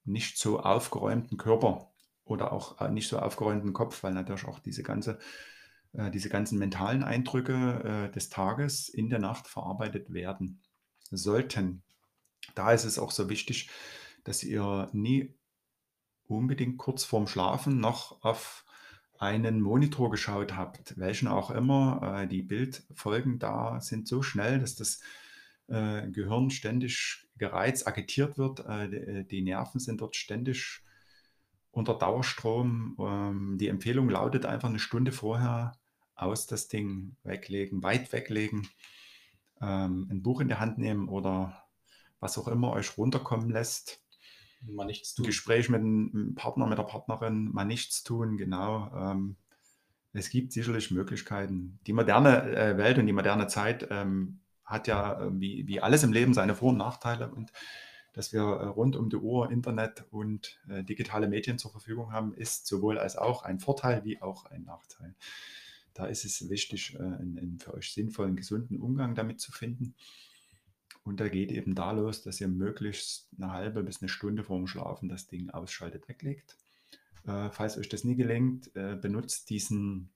nicht 0.05 0.37
so 0.37 0.59
aufgeräumten 0.59 1.37
Körper 1.37 1.91
oder 2.23 2.51
auch 2.51 2.79
äh, 2.81 2.89
nicht 2.89 3.09
so 3.09 3.19
aufgeräumten 3.19 3.73
Kopf, 3.73 4.03
weil 4.03 4.13
natürlich 4.13 4.45
auch 4.45 4.59
diese 4.59 4.83
ganze 4.83 5.19
äh, 5.93 6.11
diese 6.11 6.29
ganzen 6.29 6.59
mentalen 6.59 7.03
Eindrücke 7.03 8.07
äh, 8.07 8.11
des 8.11 8.29
Tages 8.29 8.89
in 8.89 9.09
der 9.09 9.19
Nacht 9.19 9.47
verarbeitet 9.47 10.13
werden 10.13 10.61
sollten. 11.09 11.83
Da 12.55 12.71
ist 12.71 12.85
es 12.85 12.99
auch 12.99 13.11
so 13.11 13.29
wichtig, 13.29 13.69
dass 14.23 14.43
ihr 14.43 14.89
nie 14.93 15.36
unbedingt 16.27 16.77
kurz 16.77 17.03
vorm 17.03 17.27
Schlafen 17.27 17.79
noch 17.79 18.23
auf 18.23 18.65
einen 19.19 19.61
Monitor 19.61 20.11
geschaut 20.11 20.55
habt, 20.55 20.97
welchen 20.97 21.27
auch 21.27 21.49
immer. 21.51 22.21
Äh, 22.21 22.27
die 22.27 22.43
Bildfolgen 22.43 23.39
da 23.39 23.79
sind 23.81 24.07
so 24.07 24.21
schnell, 24.21 24.59
dass 24.59 24.75
das 24.75 24.99
äh, 25.67 26.07
Gehirn 26.09 26.49
ständig 26.49 27.27
gereizt, 27.37 27.87
agitiert 27.87 28.37
wird. 28.37 28.65
Äh, 28.65 28.89
die, 28.89 29.27
die, 29.27 29.41
Nerven 29.41 29.79
sind 29.79 30.01
dort 30.01 30.15
ständig 30.15 30.81
unter 31.71 31.95
Dauerstrom. 31.95 32.95
Ähm, 32.99 33.57
die 33.59 33.67
Empfehlung 33.67 34.09
lautet 34.09 34.45
einfach 34.45 34.69
eine 34.69 34.79
Stunde 34.79 35.11
vorher 35.11 35.73
aus 36.15 36.47
das 36.47 36.67
Ding 36.67 37.15
weglegen, 37.23 37.83
weit 37.83 38.11
weglegen, 38.11 38.67
ähm, 39.61 40.07
ein 40.09 40.23
Buch 40.23 40.41
in 40.41 40.47
die 40.47 40.55
Hand 40.55 40.77
nehmen 40.77 41.09
oder 41.09 41.63
was 42.19 42.37
auch 42.37 42.47
immer 42.47 42.71
euch 42.71 42.97
runterkommen 42.97 43.49
lässt. 43.49 44.03
Mal 44.61 44.85
nichts 44.85 45.13
tun. 45.13 45.25
Gespräch 45.25 45.69
mit 45.69 45.81
einem 45.81 46.35
Partner, 46.35 46.67
mit 46.67 46.77
der 46.77 46.83
Partnerin, 46.83 47.51
mal 47.51 47.65
nichts 47.65 48.03
tun, 48.03 48.37
genau. 48.37 48.91
Ähm, 48.95 49.35
es 50.13 50.29
gibt 50.29 50.51
sicherlich 50.51 50.91
Möglichkeiten. 50.91 51.79
Die 51.85 51.93
moderne 51.93 52.55
äh, 52.55 52.77
Welt 52.77 52.97
und 52.97 53.05
die 53.05 53.13
moderne 53.13 53.47
Zeit 53.47 53.87
ähm, 53.91 54.39
hat 54.65 54.87
ja 54.87 55.21
äh, 55.21 55.29
wie, 55.39 55.67
wie 55.67 55.81
alles 55.81 56.03
im 56.03 56.11
Leben 56.11 56.33
seine 56.33 56.55
Vor- 56.55 56.69
und 56.69 56.77
Nachteile 56.77 57.29
und 57.29 57.51
dass 58.13 58.33
wir 58.33 58.41
äh, 58.41 58.65
rund 58.65 58.95
um 58.95 59.09
die 59.09 59.15
Uhr 59.15 59.51
Internet 59.51 60.05
und 60.09 60.59
äh, 60.67 60.83
digitale 60.83 61.27
Medien 61.27 61.59
zur 61.59 61.71
Verfügung 61.71 62.11
haben, 62.11 62.33
ist 62.33 62.65
sowohl 62.65 62.97
als 62.97 63.15
auch 63.15 63.43
ein 63.43 63.59
Vorteil 63.59 64.03
wie 64.05 64.21
auch 64.21 64.45
ein 64.45 64.63
Nachteil. 64.63 65.13
Da 65.93 66.07
ist 66.07 66.25
es 66.25 66.49
wichtig, 66.49 66.95
äh, 66.95 66.97
einen, 66.97 67.37
einen 67.37 67.59
für 67.59 67.75
euch 67.75 67.93
sinnvollen, 67.93 68.35
gesunden 68.35 68.79
Umgang 68.79 69.13
damit 69.13 69.39
zu 69.39 69.51
finden. 69.51 69.93
Und 71.07 71.21
da 71.21 71.29
geht 71.29 71.53
eben 71.53 71.73
da 71.73 71.91
los, 71.91 72.21
dass 72.21 72.41
ihr 72.41 72.49
möglichst 72.49 73.29
eine 73.37 73.53
halbe 73.53 73.81
bis 73.81 74.01
eine 74.01 74.09
Stunde 74.09 74.43
vorm 74.43 74.67
Schlafen 74.67 75.07
das 75.07 75.25
Ding 75.25 75.49
ausschaltet, 75.49 76.09
weglegt. 76.09 76.57
Äh, 77.25 77.49
falls 77.49 77.77
euch 77.77 77.87
das 77.87 78.03
nie 78.03 78.17
gelingt, 78.17 78.75
äh, 78.75 78.97
benutzt 78.97 79.49
diesen, 79.49 80.09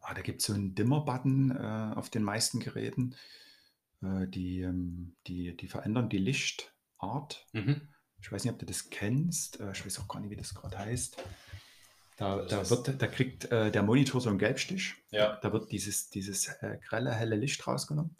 ah, 0.00 0.12
da 0.12 0.20
gibt 0.20 0.42
es 0.42 0.48
so 0.48 0.52
einen 0.52 0.74
Dimmer-Button 0.74 1.52
äh, 1.52 1.94
auf 1.96 2.10
den 2.10 2.22
meisten 2.22 2.60
Geräten. 2.60 3.14
Äh, 4.02 4.28
die, 4.28 4.60
ähm, 4.60 5.16
die, 5.26 5.56
die 5.56 5.68
verändern 5.68 6.10
die 6.10 6.18
Lichtart. 6.18 7.46
Mhm. 7.54 7.80
Ich 8.20 8.30
weiß 8.30 8.44
nicht, 8.44 8.52
ob 8.52 8.58
du 8.58 8.66
das 8.66 8.90
kennst. 8.90 9.58
Äh, 9.58 9.72
ich 9.72 9.86
weiß 9.86 10.00
auch 10.00 10.08
gar 10.08 10.20
nicht, 10.20 10.30
wie 10.30 10.36
das 10.36 10.54
gerade 10.54 10.78
heißt. 10.78 11.16
Da, 12.18 12.44
da, 12.44 12.68
wird, 12.68 13.00
da 13.00 13.06
kriegt 13.06 13.50
äh, 13.50 13.70
der 13.70 13.82
Monitor 13.82 14.20
so 14.20 14.28
einen 14.28 14.38
Gelbstich. 14.38 14.96
Ja. 15.12 15.38
Da 15.40 15.50
wird 15.50 15.72
dieses, 15.72 16.10
dieses 16.10 16.50
grelle, 16.86 17.10
helle 17.10 17.36
Licht 17.36 17.66
rausgenommen. 17.66 18.14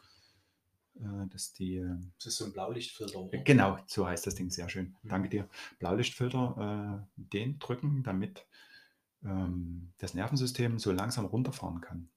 Äh, 0.96 1.28
dass 1.28 1.52
die, 1.52 1.76
äh, 1.76 1.96
das 2.16 2.26
ist 2.26 2.36
so 2.36 2.44
ein 2.44 2.52
Blaulichtfilter. 2.52 3.18
Oder? 3.18 3.38
Genau, 3.38 3.78
so 3.86 4.06
heißt 4.06 4.26
das 4.26 4.34
Ding, 4.34 4.50
sehr 4.50 4.68
schön. 4.68 4.96
Mhm. 5.02 5.08
Danke 5.08 5.28
dir. 5.28 5.48
Blaulichtfilter, 5.78 7.06
äh, 7.16 7.22
den 7.32 7.58
drücken, 7.58 8.02
damit 8.02 8.46
ähm, 9.24 9.92
das 9.98 10.14
Nervensystem 10.14 10.78
so 10.78 10.92
langsam 10.92 11.26
runterfahren 11.26 11.80
kann. 11.80 12.08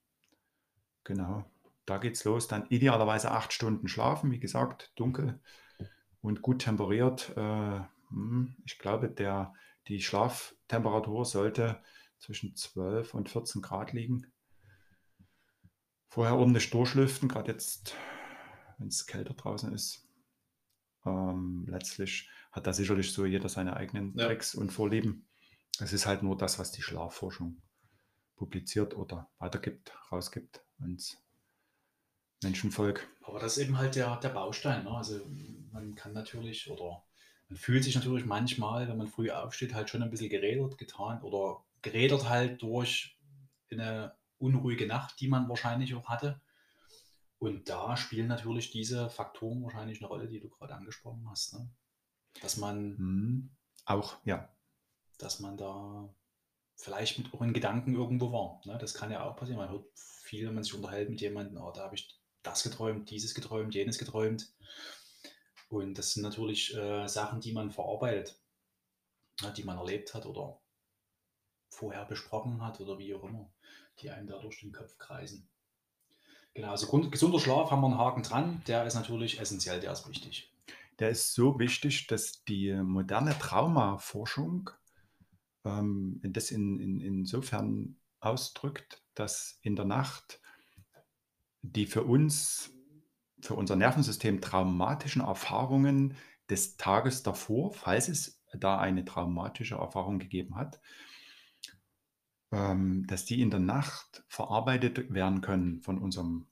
Genau, 1.04 1.46
da 1.86 1.98
geht's 1.98 2.24
los. 2.24 2.48
Dann 2.48 2.68
idealerweise 2.70 3.32
acht 3.32 3.54
Stunden 3.54 3.88
schlafen, 3.88 4.32
wie 4.32 4.40
gesagt, 4.40 4.92
dunkel 4.96 5.40
und 6.22 6.42
gut 6.42 6.64
temperiert. 6.64 7.32
Äh, 7.38 7.82
hm, 8.10 8.56
ich 8.66 8.80
glaube, 8.80 9.10
der 9.10 9.54
die 9.88 10.02
Schlaftemperatur 10.02 11.26
sollte 11.26 11.80
zwischen 12.18 12.56
12 12.56 13.14
und 13.14 13.30
14 13.30 13.62
Grad 13.62 13.94
liegen. 13.94 14.32
Vorher 16.08 16.36
ordentlich 16.36 16.70
durchlüften, 16.72 17.30
gerade 17.30 17.52
jetzt, 17.52 17.96
wenn 18.78 18.88
es 18.88 19.06
kälter 19.06 19.34
draußen 19.34 19.74
ist. 19.74 20.08
Ähm, 21.06 21.66
letztlich 21.68 22.30
hat 22.52 22.68
da 22.68 22.74
sicherlich 22.74 23.12
so 23.12 23.26
jeder 23.26 23.50
seine 23.50 23.76
eigenen 23.76 24.18
ja. 24.18 24.28
Tricks 24.28 24.56
und 24.56 24.72
Vorlieben. 24.72 25.28
Es 25.80 25.94
ist 25.94 26.06
halt 26.06 26.24
nur 26.24 26.38
das, 26.38 26.58
was 26.58 26.72
die 26.72 26.82
Schlafforschung 26.82 27.62
publiziert 28.36 28.96
oder 28.96 29.30
weitergibt, 29.40 29.94
rausgibt 30.12 30.64
ans 30.80 31.18
Menschenvolk. 32.44 33.08
Aber 33.24 33.40
das 33.40 33.58
ist 33.58 33.64
eben 33.64 33.78
halt 33.78 33.96
der, 33.96 34.18
der 34.18 34.30
Baustein. 34.30 34.84
Ne? 34.84 34.92
Also 34.92 35.26
man 35.72 35.96
kann 35.96 36.14
natürlich 36.14 36.70
oder 36.70 37.04
man 37.50 37.58
fühlt 37.58 37.84
sich 37.84 37.96
natürlich 37.96 38.26
manchmal, 38.26 38.88
wenn 38.88 38.98
man 38.98 39.08
früh 39.08 39.30
aufsteht, 39.30 39.74
halt 39.74 39.90
schon 39.90 40.02
ein 40.02 40.10
bisschen 40.10 40.30
gerädert 40.30 40.78
getan 40.78 41.22
oder 41.22 41.64
gerädert 41.82 42.28
halt 42.28 42.62
durch 42.62 43.18
eine 43.72 44.16
unruhige 44.38 44.88
Nacht, 44.88 45.20
die 45.20 45.28
man 45.28 45.48
wahrscheinlich 45.50 45.94
auch 45.96 46.08
hatte. 46.10 46.42
Und 47.40 47.70
da 47.70 47.98
spielen 47.98 48.28
natürlich 48.28 48.72
diese 48.72 49.10
Faktoren 49.10 49.64
wahrscheinlich 49.64 50.00
eine 50.00 50.08
Rolle, 50.08 50.28
die 50.28 50.40
du 50.40 50.50
gerade 50.50 50.76
angesprochen 50.76 51.28
hast. 51.30 51.54
Ne? 51.54 51.70
Dass 52.42 52.58
man 52.58 52.96
Mhm. 52.98 53.56
Auch, 53.86 54.18
ja. 54.26 54.50
dass 55.20 55.40
man 55.40 55.58
da 55.58 56.14
vielleicht 56.76 57.18
mit 57.20 57.34
auch 57.34 57.42
in 57.42 57.54
Gedanken 57.54 57.94
irgendwo 57.94 58.32
war. 58.32 58.62
Ne? 58.66 58.78
Das 58.80 58.94
kann 58.94 59.12
ja 59.12 59.24
auch 59.24 59.36
passieren. 59.36 59.60
Man 59.60 59.70
hört 59.70 59.86
viel, 59.96 60.48
wenn 60.48 60.56
man 60.56 60.64
sich 60.64 60.74
unterhält 60.74 61.10
mit 61.10 61.22
jemandem, 61.22 61.58
oh, 61.62 61.72
da 61.72 61.84
habe 61.84 61.96
ich 61.96 62.20
das 62.42 62.64
geträumt, 62.64 63.10
dieses 63.10 63.34
geträumt, 63.36 63.76
jenes 63.76 63.98
geträumt. 63.98 64.54
Und 65.70 65.98
das 65.98 66.14
sind 66.14 66.24
natürlich 66.24 66.76
äh, 66.76 67.08
Sachen, 67.08 67.42
die 67.42 67.54
man 67.54 67.72
verarbeitet, 67.72 68.40
ne? 69.42 69.54
die 69.54 69.64
man 69.64 69.78
erlebt 69.78 70.14
hat 70.14 70.26
oder 70.26 70.60
vorher 71.70 72.06
besprochen 72.06 72.62
hat 72.62 72.80
oder 72.80 72.98
wie 72.98 73.14
auch 73.14 73.24
immer, 73.24 73.52
die 74.00 74.10
einem 74.10 74.28
da 74.28 74.40
durch 74.40 74.60
den 74.60 74.72
Kopf 74.72 74.98
kreisen. 74.98 75.50
Genau, 76.56 76.70
also 76.70 76.88
gesunder 77.10 77.40
Schlaf 77.40 77.70
haben 77.70 77.82
wir 77.82 77.88
einen 77.88 77.98
Haken 77.98 78.24
dran, 78.24 78.62
der 78.66 78.86
ist 78.86 78.96
natürlich 78.96 79.42
essentiell, 79.42 79.82
der 79.82 79.92
ist 79.92 80.08
wichtig. 80.08 80.52
Der 81.00 81.10
ist 81.10 81.34
so 81.34 81.60
wichtig, 81.60 82.08
dass 82.08 82.46
die 82.46 82.72
moderne 82.74 83.38
Traumaforschung 83.38 84.70
ähm, 85.66 86.22
das 86.24 86.52
in, 86.52 86.80
in, 86.80 87.02
insofern 87.02 87.98
ausdrückt, 88.22 89.04
dass 89.16 89.60
in 89.62 89.76
der 89.76 89.84
Nacht 89.84 90.40
die 91.62 91.88
für 91.88 92.04
uns, 92.04 92.72
für 93.42 93.56
unser 93.56 93.76
Nervensystem 93.76 94.40
traumatischen 94.40 95.24
Erfahrungen 95.24 96.16
des 96.50 96.78
Tages 96.78 97.22
davor, 97.24 97.74
falls 97.74 98.08
es 98.08 98.42
da 98.54 98.80
eine 98.80 99.04
traumatische 99.04 99.76
Erfahrung 99.76 100.20
gegeben 100.20 100.56
hat, 100.56 100.80
ähm, 102.52 103.06
dass 103.08 103.26
die 103.26 103.42
in 103.42 103.50
der 103.50 103.60
Nacht 103.60 104.24
verarbeitet 104.36 105.14
werden 105.14 105.40
können 105.40 105.82
von 105.82 105.98
unserem 105.98 106.48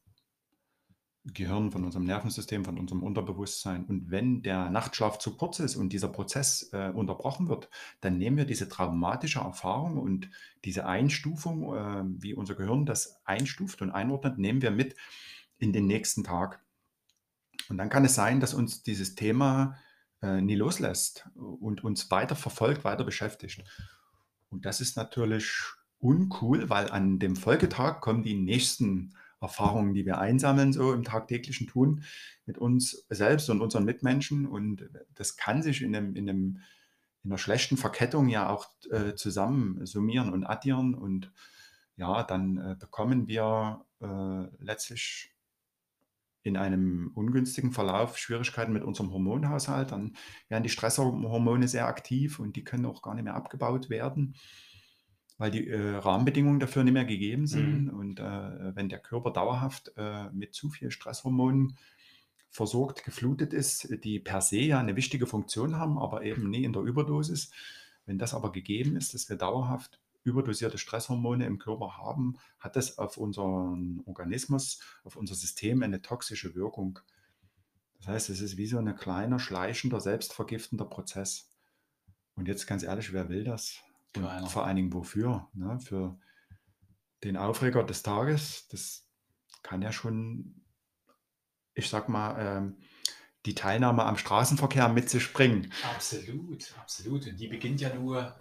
Gehirn, 1.25 1.71
von 1.71 1.83
unserem 1.83 2.05
Nervensystem, 2.05 2.65
von 2.65 2.77
unserem 2.77 3.03
Unterbewusstsein. 3.03 3.85
Und 3.85 4.09
wenn 4.09 4.41
der 4.41 4.69
Nachtschlaf 4.69 5.19
zu 5.19 5.37
kurz 5.37 5.59
ist 5.59 5.75
und 5.75 5.93
dieser 5.93 6.09
Prozess 6.09 6.69
äh, 6.73 6.91
unterbrochen 6.93 7.47
wird, 7.47 7.69
dann 8.01 8.17
nehmen 8.17 8.37
wir 8.37 8.45
diese 8.45 8.67
traumatische 8.67 9.39
Erfahrung 9.39 9.97
und 9.97 10.29
diese 10.65 10.85
Einstufung, 10.85 11.75
äh, 11.75 12.03
wie 12.21 12.33
unser 12.33 12.55
Gehirn 12.55 12.85
das 12.85 13.21
einstuft 13.25 13.81
und 13.81 13.91
einordnet, 13.91 14.37
nehmen 14.37 14.61
wir 14.61 14.71
mit 14.71 14.95
in 15.59 15.71
den 15.71 15.85
nächsten 15.85 16.23
Tag. 16.23 16.61
Und 17.69 17.77
dann 17.77 17.89
kann 17.89 18.03
es 18.03 18.15
sein, 18.15 18.39
dass 18.41 18.53
uns 18.53 18.83
dieses 18.83 19.15
Thema 19.15 19.77
äh, 20.21 20.41
nie 20.41 20.55
loslässt 20.55 21.29
und 21.35 21.83
uns 21.83 22.11
weiter 22.11 22.35
verfolgt, 22.35 22.83
weiter 22.83 23.05
beschäftigt. 23.05 23.63
Und 24.49 24.65
das 24.65 24.81
ist 24.81 24.97
natürlich 24.97 25.73
uncool, 26.03 26.69
weil 26.69 26.91
an 26.91 27.17
dem 27.17 27.35
Folgetag 27.35 28.01
kommen 28.01 28.23
die 28.23 28.35
nächsten 28.35 29.13
Erfahrungen, 29.39 29.93
die 29.93 30.05
wir 30.05 30.19
einsammeln, 30.19 30.73
so 30.73 30.93
im 30.93 31.03
tagtäglichen 31.03 31.67
Tun 31.67 32.03
mit 32.45 32.57
uns 32.57 33.05
selbst 33.09 33.49
und 33.49 33.61
unseren 33.61 33.85
Mitmenschen. 33.85 34.45
Und 34.45 34.89
das 35.15 35.37
kann 35.37 35.61
sich 35.61 35.81
in, 35.81 35.95
einem, 35.95 36.15
in, 36.15 36.29
einem, 36.29 36.59
in 37.23 37.31
einer 37.31 37.37
schlechten 37.37 37.77
Verkettung 37.77 38.27
ja 38.27 38.49
auch 38.49 38.67
äh, 38.91 39.15
zusammen 39.15 39.85
summieren 39.85 40.31
und 40.31 40.45
addieren. 40.45 40.93
Und 40.93 41.31
ja, 41.95 42.23
dann 42.23 42.57
äh, 42.57 42.75
bekommen 42.77 43.27
wir 43.27 43.85
äh, 44.01 44.63
letztlich 44.63 45.33
in 46.45 46.57
einem 46.57 47.11
ungünstigen 47.13 47.71
Verlauf 47.71 48.17
Schwierigkeiten 48.17 48.73
mit 48.73 48.83
unserem 48.83 49.11
Hormonhaushalt. 49.11 49.91
Dann 49.91 50.17
werden 50.49 50.63
die 50.63 50.69
Stresshormone 50.69 51.69
sehr 51.69 51.87
aktiv 51.87 52.39
und 52.39 52.57
die 52.57 52.65
können 52.65 52.85
auch 52.85 53.01
gar 53.01 53.13
nicht 53.13 53.23
mehr 53.23 53.35
abgebaut 53.35 53.89
werden 53.89 54.35
weil 55.37 55.51
die 55.51 55.67
äh, 55.67 55.95
Rahmenbedingungen 55.95 56.59
dafür 56.59 56.83
nicht 56.83 56.93
mehr 56.93 57.05
gegeben 57.05 57.47
sind. 57.47 57.85
Mhm. 57.85 57.99
Und 57.99 58.19
äh, 58.19 58.75
wenn 58.75 58.89
der 58.89 58.99
Körper 58.99 59.31
dauerhaft 59.31 59.91
äh, 59.97 60.29
mit 60.29 60.53
zu 60.53 60.69
viel 60.69 60.91
Stresshormonen 60.91 61.77
versorgt, 62.49 63.03
geflutet 63.03 63.51
ist, 63.51 63.89
die 64.03 64.19
per 64.19 64.41
se 64.41 64.59
ja 64.59 64.79
eine 64.79 64.95
wichtige 64.95 65.25
Funktion 65.25 65.77
haben, 65.77 65.97
aber 65.97 66.23
eben 66.23 66.49
nie 66.49 66.63
in 66.63 66.73
der 66.73 66.83
Überdosis. 66.83 67.51
Wenn 68.05 68.19
das 68.19 68.33
aber 68.33 68.51
gegeben 68.51 68.95
ist, 68.95 69.13
dass 69.13 69.27
wir 69.29 69.37
dauerhaft 69.37 69.99
überdosierte 70.23 70.77
Stresshormone 70.77 71.45
im 71.45 71.59
Körper 71.59 71.97
haben, 71.97 72.37
hat 72.59 72.75
das 72.75 72.97
auf 72.97 73.17
unseren 73.17 74.01
Organismus, 74.05 74.79
auf 75.03 75.15
unser 75.15 75.35
System 75.35 75.83
eine 75.83 76.01
toxische 76.01 76.55
Wirkung. 76.55 76.99
Das 77.97 78.07
heißt, 78.07 78.29
es 78.29 78.41
ist 78.41 78.57
wie 78.57 78.67
so 78.67 78.77
ein 78.77 78.95
kleiner, 78.95 79.39
schleichender, 79.39 79.99
selbstvergiftender 79.99 80.85
Prozess. 80.85 81.49
Und 82.35 82.47
jetzt 82.47 82.67
ganz 82.67 82.83
ehrlich, 82.83 83.13
wer 83.13 83.29
will 83.29 83.43
das? 83.43 83.81
Und 84.15 84.49
vor 84.49 84.65
allen 84.65 84.75
Dingen 84.75 84.93
wofür? 84.93 85.49
Ne? 85.53 85.79
Für 85.79 86.19
den 87.23 87.37
Aufreger 87.37 87.83
des 87.83 88.03
Tages, 88.03 88.67
das 88.67 89.07
kann 89.63 89.81
ja 89.81 89.91
schon, 89.91 90.61
ich 91.73 91.89
sag 91.89 92.09
mal, 92.09 92.35
ähm, 92.39 92.77
die 93.45 93.55
Teilnahme 93.55 94.03
am 94.03 94.17
Straßenverkehr 94.17 94.89
mit 94.89 95.09
sich 95.09 95.33
bringen. 95.33 95.71
Absolut, 95.95 96.73
absolut. 96.79 97.27
Und 97.27 97.37
die 97.37 97.47
beginnt 97.47 97.81
ja 97.81 97.93
nur, 97.93 98.35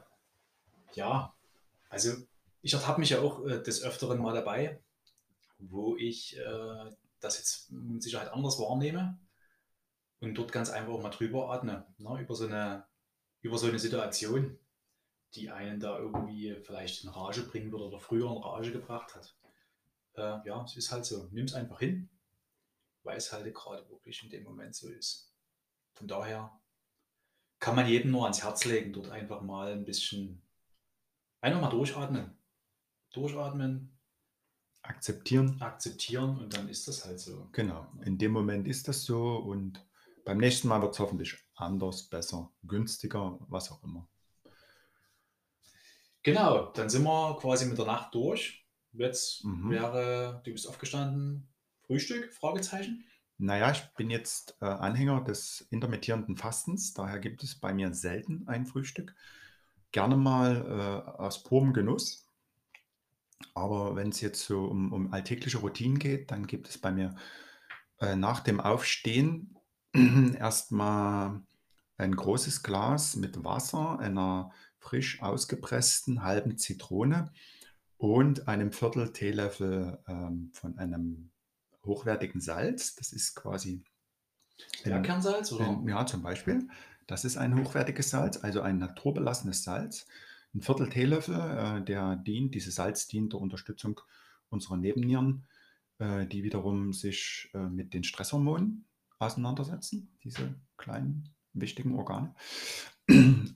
ja, 0.95 1.35
also 1.89 2.13
ich 2.61 2.73
ertappe 2.73 3.01
mich 3.01 3.11
ja 3.11 3.21
auch 3.21 3.45
äh, 3.47 3.63
des 3.63 3.83
Öfteren 3.83 4.21
mal 4.21 4.35
dabei, 4.35 4.81
wo 5.59 5.97
ich 5.97 6.37
äh, 6.37 6.91
das 7.21 7.39
jetzt 7.39 7.73
mit 7.73 8.03
Sicherheit 8.03 8.33
anders 8.33 8.59
wahrnehme 8.59 9.19
und 10.21 10.35
dort 10.35 10.53
ganz 10.53 10.71
einfach 10.71 11.01
mal 11.01 11.11
drüber 11.11 11.51
atme, 11.51 11.87
ne, 11.99 12.21
über, 12.21 12.35
so 12.35 12.47
eine, 12.47 12.87
über 13.41 13.59
so 13.59 13.67
eine 13.67 13.79
Situation 13.79 14.59
die 15.35 15.51
einen 15.51 15.81
da 15.81 15.99
irgendwie 15.99 16.55
vielleicht 16.63 17.05
in 17.05 17.11
Rage 17.11 17.43
bringen 17.43 17.73
würde 17.73 17.87
oder 17.87 18.01
früher 18.01 18.31
in 18.31 18.43
Rage 18.43 18.73
gebracht 18.73 19.15
hat. 19.15 19.35
Äh, 20.15 20.47
ja, 20.47 20.63
es 20.65 20.77
ist 20.77 20.93
halt 20.93 21.05
so. 21.05 21.29
Nimm 21.31 21.47
es 21.47 21.55
einfach 21.55 21.79
hin, 21.79 22.11
weil 23.03 23.17
es 23.17 23.33
halt 23.33 23.53
gerade 23.55 23.89
wirklich 23.89 24.23
in 24.23 24.31
dem 24.31 24.45
Moment 24.45 24.75
so 24.75 24.89
ist. 24.89 25.33
Von 25.95 26.09
daher 26.09 26.61
kann 27.59 27.77
man 27.77 27.87
jedem 27.87 28.11
nur 28.11 28.25
ans 28.25 28.43
Herz 28.43 28.65
legen, 28.65 28.93
dort 28.93 29.11
einfach 29.11 29.41
mal 29.41 29.73
ein 29.73 29.85
bisschen, 29.85 30.43
einfach 31.41 31.61
mal 31.61 31.71
durchatmen. 31.71 32.37
Durchatmen. 33.13 33.99
Akzeptieren. 34.83 35.61
Akzeptieren 35.63 36.39
und 36.39 36.53
dann 36.55 36.69
ist 36.69 36.89
das 36.89 37.05
halt 37.05 37.21
so. 37.21 37.49
Genau, 37.53 37.87
in 38.05 38.19
dem 38.19 38.33
Moment 38.33 38.67
ist 38.67 38.89
das 38.89 39.05
so 39.05 39.37
und 39.37 39.87
beim 40.25 40.39
nächsten 40.39 40.69
Mal 40.69 40.83
wird 40.83 40.95
es 40.95 40.99
hoffentlich 40.99 41.37
anders, 41.55 42.09
besser, 42.09 42.53
günstiger, 42.65 43.39
was 43.49 43.71
auch 43.71 43.83
immer. 43.85 44.09
Genau, 46.23 46.67
dann 46.73 46.89
sind 46.89 47.05
wir 47.05 47.37
quasi 47.41 47.67
mit 47.67 47.79
der 47.79 47.87
Nacht 47.87 48.15
durch. 48.15 48.65
Jetzt 48.93 49.45
mhm. 49.45 49.71
wäre, 49.71 50.41
du 50.45 50.53
bist 50.53 50.69
aufgestanden, 50.69 51.49
Frühstück? 51.87 52.33
Fragezeichen. 52.33 53.05
Naja, 53.39 53.73
ich 53.73 53.83
bin 53.97 54.11
jetzt 54.11 54.57
äh, 54.61 54.67
Anhänger 54.67 55.23
des 55.23 55.67
intermittierenden 55.71 56.37
Fastens, 56.37 56.95
daher 56.95 57.19
gibt 57.19 57.43
es 57.43 57.57
bei 57.59 57.75
mir 57.75 57.93
selten 57.93 58.47
ein 58.47 58.67
Frühstück. 58.67 59.17
Gerne 59.91 60.17
mal 60.17 60.65
äh, 61.09 61.11
aus 61.21 61.43
purem 61.43 61.73
Genuss. 61.73 62.29
Aber 63.55 63.97
wenn 63.97 64.11
es 64.11 64.21
jetzt 64.21 64.45
so 64.45 64.67
um, 64.67 64.93
um, 64.93 65.13
alltägliche 65.13 65.59
Routinen 65.59 65.99
geht, 65.99 66.31
dann 66.31 66.47
gibt 66.47 66.69
es 66.69 66.79
bei 66.79 66.93
mir 66.93 67.17
äh, 67.99 68.15
nach 68.15 68.41
dem 68.41 68.61
Aufstehen 68.61 69.59
erstmal 70.39 71.43
ein 71.97 72.15
großes 72.15 72.63
Glas 72.63 73.17
mit 73.17 73.45
Wasser, 73.45 73.99
einer 73.99 74.53
frisch 74.83 75.23
ausgepressten 75.23 76.23
halben 76.23 76.59
Zitrone 76.59 77.33
und 77.97 78.49
einem 78.49 78.73
Viertel 78.73 79.13
Teelöffel 79.13 79.99
ähm, 80.09 80.51
von 80.53 80.77
einem 80.77 81.31
hochwertigen 81.85 82.41
Salz. 82.41 82.97
Das 82.97 83.13
ist 83.13 83.35
quasi 83.37 83.85
Bergkernsalz 84.85 85.53
oder? 85.53 85.83
ja, 85.87 86.05
zum 86.05 86.23
Beispiel. 86.23 86.69
Das 87.07 87.25
ist 87.25 87.37
ein 87.37 87.59
hochwertiges 87.59 88.11
Salz, 88.11 88.39
also 88.39 88.61
ein 88.61 88.79
naturbelassenes 88.79 89.65
Salz. 89.65 90.07
Ein 90.55 90.63
Viertel 90.63 90.89
Teelöffel, 90.89 91.35
äh, 91.35 91.85
der 91.85 92.17
dient, 92.17 92.55
dieses 92.55 92.75
Salz 92.75 93.07
dient 93.07 93.33
der 93.33 93.41
Unterstützung 93.41 94.01
unserer 94.51 94.77
Nebennieren, 94.77 95.47
äh, 95.99 96.27
die 96.27 96.43
wiederum 96.43 96.93
sich 96.93 97.51
äh, 97.55 97.59
mit 97.59 97.95
den 97.95 98.05
Stresshormonen 98.05 98.85
auseinandersetzen, 99.19 100.17
diese 100.25 100.55
kleinen 100.77 101.31
wichtigen 101.55 101.95
Organe. 101.95 102.35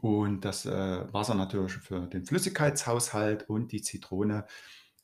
Und 0.01 0.45
das 0.45 0.67
äh, 0.67 1.13
Wasser 1.13 1.35
natürlich 1.35 1.73
für 1.73 2.07
den 2.07 2.25
Flüssigkeitshaushalt 2.25 3.49
und 3.49 3.73
die 3.73 3.83
Zitrone, 3.83 4.47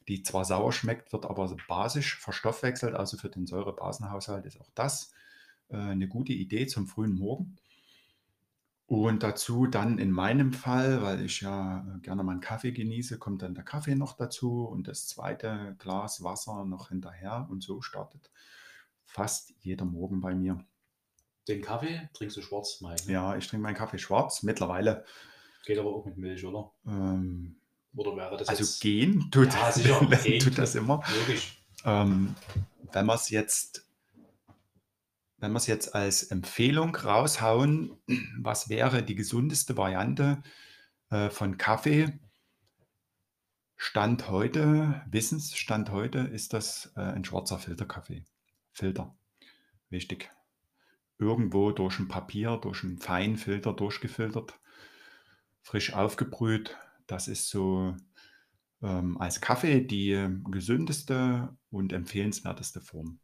die 0.09 0.23
zwar 0.23 0.45
sauer 0.45 0.73
schmeckt, 0.73 1.13
wird 1.13 1.27
aber 1.27 1.55
basisch 1.69 2.19
verstoffwechselt, 2.19 2.95
also 2.95 3.17
für 3.17 3.29
den 3.29 3.47
Säurebasenhaushalt 3.47 4.47
ist 4.47 4.61
auch 4.61 4.71
das 4.75 5.13
äh, 5.69 5.77
eine 5.77 6.09
gute 6.09 6.33
Idee 6.33 6.67
zum 6.67 6.89
frühen 6.89 7.15
Morgen. 7.15 7.57
Und 8.87 9.23
dazu 9.23 9.67
dann 9.67 9.97
in 9.99 10.11
meinem 10.11 10.53
Fall, 10.53 11.03
weil 11.03 11.25
ich 11.25 11.41
ja 11.41 11.79
äh, 11.79 12.01
gerne 12.01 12.23
mal 12.25 12.33
einen 12.33 12.41
Kaffee 12.41 12.73
genieße, 12.73 13.19
kommt 13.19 13.43
dann 13.43 13.55
der 13.55 13.65
Kaffee 13.65 13.95
noch 13.95 14.15
dazu 14.17 14.65
und 14.65 14.89
das 14.89 15.07
zweite 15.07 15.77
Glas 15.79 16.23
Wasser 16.25 16.65
noch 16.65 16.89
hinterher 16.89 17.47
und 17.49 17.63
so 17.63 17.81
startet 17.81 18.31
fast 19.05 19.55
jeder 19.61 19.85
Morgen 19.85 20.21
bei 20.21 20.35
mir. 20.35 20.65
Den 21.49 21.61
Kaffee 21.61 22.09
trinkst 22.15 22.37
du 22.37 22.43
schwarz, 22.43 22.81
Mike? 22.81 23.07
ne? 23.07 23.13
Ja, 23.13 23.37
ich 23.37 23.47
trinke 23.49 23.63
meinen 23.65 23.75
Kaffee 23.75 23.99
schwarz 23.99 24.43
mittlerweile. 24.43 25.05
Geht 25.65 25.79
aber 25.79 25.95
auch 25.95 26.05
mit 26.05 26.17
Milch, 26.17 26.45
oder? 26.45 26.73
Ähm, 26.87 27.57
Oder 27.95 28.17
wäre 28.17 28.37
das 28.37 28.49
also 28.49 28.63
jetzt 28.63 28.81
gehen 28.81 29.29
tut, 29.31 29.53
Ja, 29.53 29.71
sicher, 29.73 30.01
gehen 30.25 30.41
tut 30.41 30.59
das 30.59 30.75
immer. 30.75 31.03
logisch? 31.21 31.63
Ähm, 31.85 32.35
wenn 32.93 33.07
wir 33.07 33.15
es 33.15 33.29
jetzt, 33.31 33.87
wenn 35.39 35.53
wir 35.53 35.57
es 35.59 35.67
jetzt 35.67 35.95
als 35.95 36.25
Empfehlung 36.25 36.95
raushauen, 36.95 37.97
was 38.41 38.69
wäre 38.69 39.03
die 39.03 39.15
gesundeste 39.17 39.77
Variante 39.77 40.43
äh, 41.11 41.29
von 41.31 41.59
Kaffee? 41.59 42.19
Stand 43.77 44.29
heute, 44.29 45.03
Wissensstand 45.11 45.91
heute 45.91 46.19
ist 46.21 46.53
das 46.53 46.93
äh, 46.97 47.01
ein 47.01 47.25
schwarzer 47.25 47.59
Filterkaffee. 47.59 48.25
Filter. 48.71 49.13
Wichtig. 49.91 50.31
Irgendwo 51.23 51.71
durch 51.71 52.01
ein 52.01 52.09
Papier, 52.09 52.57
durch 52.57 52.83
einen 52.83 52.99
Feinfilter 52.99 53.73
durchgefiltert, 53.73 54.59
frisch 55.61 55.93
aufgebrüht. 55.93 56.77
Das 57.07 57.29
ist 57.29 57.49
so 57.49 57.97
ähm, 58.83 59.17
als 59.19 59.41
Kaffee 59.41 59.83
die 59.83 60.29
gesündeste 60.51 61.57
und 61.71 61.93
empfehlenswerteste 61.93 62.81
Form. 62.81 63.21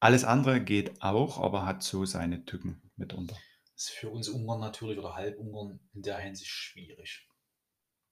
Alles 0.00 0.24
andere 0.24 0.62
geht 0.62 1.00
auch, 1.00 1.40
aber 1.40 1.64
hat 1.64 1.82
so 1.82 2.04
seine 2.04 2.44
Tücken 2.44 2.82
mitunter. 2.96 3.36
ist 3.74 3.90
für 3.90 4.10
uns 4.10 4.28
Ungarn 4.28 4.60
natürlich 4.60 4.98
oder 4.98 5.14
Halbungarn 5.14 5.80
in 5.94 6.02
der 6.02 6.18
Hinsicht 6.18 6.50
schwierig. 6.50 7.26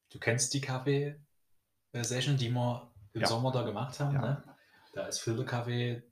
Du 0.08 0.18
kennst 0.18 0.54
die 0.54 0.62
Kaffee-Session, 0.62 2.38
die 2.38 2.50
wir 2.50 2.94
im 3.12 3.20
Ja. 3.20 3.26
Sommer 3.26 3.52
da 3.52 3.62
gemacht 3.62 4.00
haben. 4.00 4.14
Ja. 4.14 4.20
Ne? 4.22 4.56
Da 4.94 5.06
ist 5.06 5.18
Filterkaffee. 5.20 6.02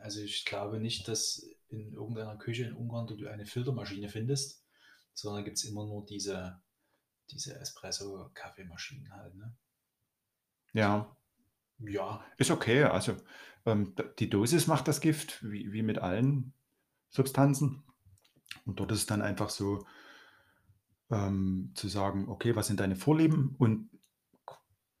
Also 0.00 0.20
ich 0.20 0.44
glaube 0.44 0.80
nicht, 0.80 1.06
dass 1.06 1.46
in 1.68 1.92
irgendeiner 1.92 2.36
Küche 2.36 2.64
in 2.64 2.74
Ungarn 2.74 3.06
du 3.06 3.26
eine 3.26 3.46
Filtermaschine 3.46 4.08
findest, 4.08 4.64
sondern 5.12 5.44
gibt 5.44 5.56
es 5.56 5.64
immer 5.64 5.86
nur 5.86 6.04
diese, 6.04 6.60
diese 7.30 7.58
Espresso-Kaffeemaschinen 7.58 9.12
halt. 9.12 9.34
Ne? 9.34 9.56
Ja, 10.72 11.16
Ja, 11.78 12.24
ist 12.36 12.50
okay. 12.50 12.84
Also 12.84 13.16
ähm, 13.66 13.94
die 14.18 14.30
Dosis 14.30 14.66
macht 14.66 14.88
das 14.88 15.00
Gift, 15.00 15.42
wie, 15.42 15.72
wie 15.72 15.82
mit 15.82 15.98
allen 15.98 16.52
Substanzen. 17.10 17.82
Und 18.64 18.80
dort 18.80 18.92
ist 18.92 19.00
es 19.00 19.06
dann 19.06 19.22
einfach 19.22 19.50
so 19.50 19.86
ähm, 21.10 21.72
zu 21.74 21.88
sagen, 21.88 22.28
okay, 22.28 22.56
was 22.56 22.66
sind 22.66 22.80
deine 22.80 22.96
Vorlieben 22.96 23.54
und 23.58 23.90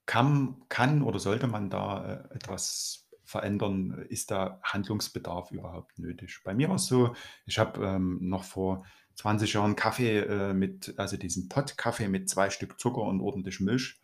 kann, 0.06 0.62
kann 0.68 1.02
oder 1.02 1.18
sollte 1.18 1.46
man 1.46 1.70
da 1.70 2.04
äh, 2.30 2.34
etwas 2.34 3.03
verändern? 3.24 4.04
Ist 4.08 4.30
da 4.30 4.60
Handlungsbedarf 4.62 5.50
überhaupt 5.50 5.98
nötig? 5.98 6.40
Bei 6.44 6.54
mir 6.54 6.68
war 6.68 6.76
es 6.76 6.86
so, 6.86 7.14
ich 7.46 7.58
habe 7.58 7.84
ähm, 7.84 8.18
noch 8.20 8.44
vor 8.44 8.84
20 9.16 9.52
Jahren 9.52 9.76
Kaffee 9.76 10.20
äh, 10.20 10.54
mit, 10.54 10.94
also 10.98 11.16
diesen 11.16 11.48
Pott-Kaffee 11.48 12.08
mit 12.08 12.28
zwei 12.28 12.50
Stück 12.50 12.80
Zucker 12.80 13.02
und 13.02 13.20
ordentlich 13.20 13.60
Milch. 13.60 14.00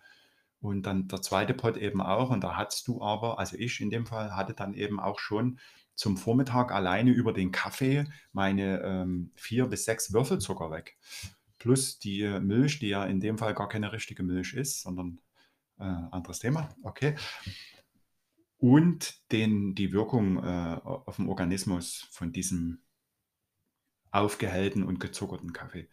Und 0.60 0.84
dann 0.84 1.08
der 1.08 1.22
zweite 1.22 1.54
Pot 1.54 1.76
eben 1.76 2.00
auch. 2.02 2.30
Und 2.30 2.44
da 2.44 2.56
hattest 2.56 2.86
du 2.86 3.02
aber, 3.02 3.38
also 3.38 3.56
ich 3.56 3.80
in 3.80 3.90
dem 3.90 4.06
Fall, 4.06 4.36
hatte 4.36 4.54
dann 4.54 4.74
eben 4.74 5.00
auch 5.00 5.18
schon 5.18 5.58
zum 5.94 6.16
Vormittag 6.16 6.72
alleine 6.72 7.10
über 7.10 7.32
den 7.32 7.52
Kaffee 7.52 8.06
meine 8.32 8.80
ähm, 8.82 9.32
vier 9.34 9.66
bis 9.66 9.84
sechs 9.84 10.12
Würfel 10.12 10.38
Zucker 10.38 10.70
weg. 10.70 10.96
Plus 11.58 11.98
die 11.98 12.22
äh, 12.22 12.40
Milch, 12.40 12.78
die 12.78 12.88
ja 12.88 13.04
in 13.04 13.20
dem 13.20 13.36
Fall 13.36 13.54
gar 13.54 13.68
keine 13.68 13.92
richtige 13.92 14.22
Milch 14.22 14.54
ist, 14.54 14.82
sondern 14.82 15.20
äh, 15.78 15.84
anderes 15.84 16.38
Thema. 16.38 16.70
Okay. 16.82 17.16
Und 18.60 19.32
den, 19.32 19.74
die 19.74 19.92
Wirkung 19.92 20.36
äh, 20.44 20.80
auf 20.84 21.16
den 21.16 21.28
Organismus 21.28 22.06
von 22.10 22.30
diesem 22.32 22.82
aufgehellten 24.10 24.82
und 24.82 25.00
gezuckerten 25.00 25.52
Kaffee. 25.52 25.88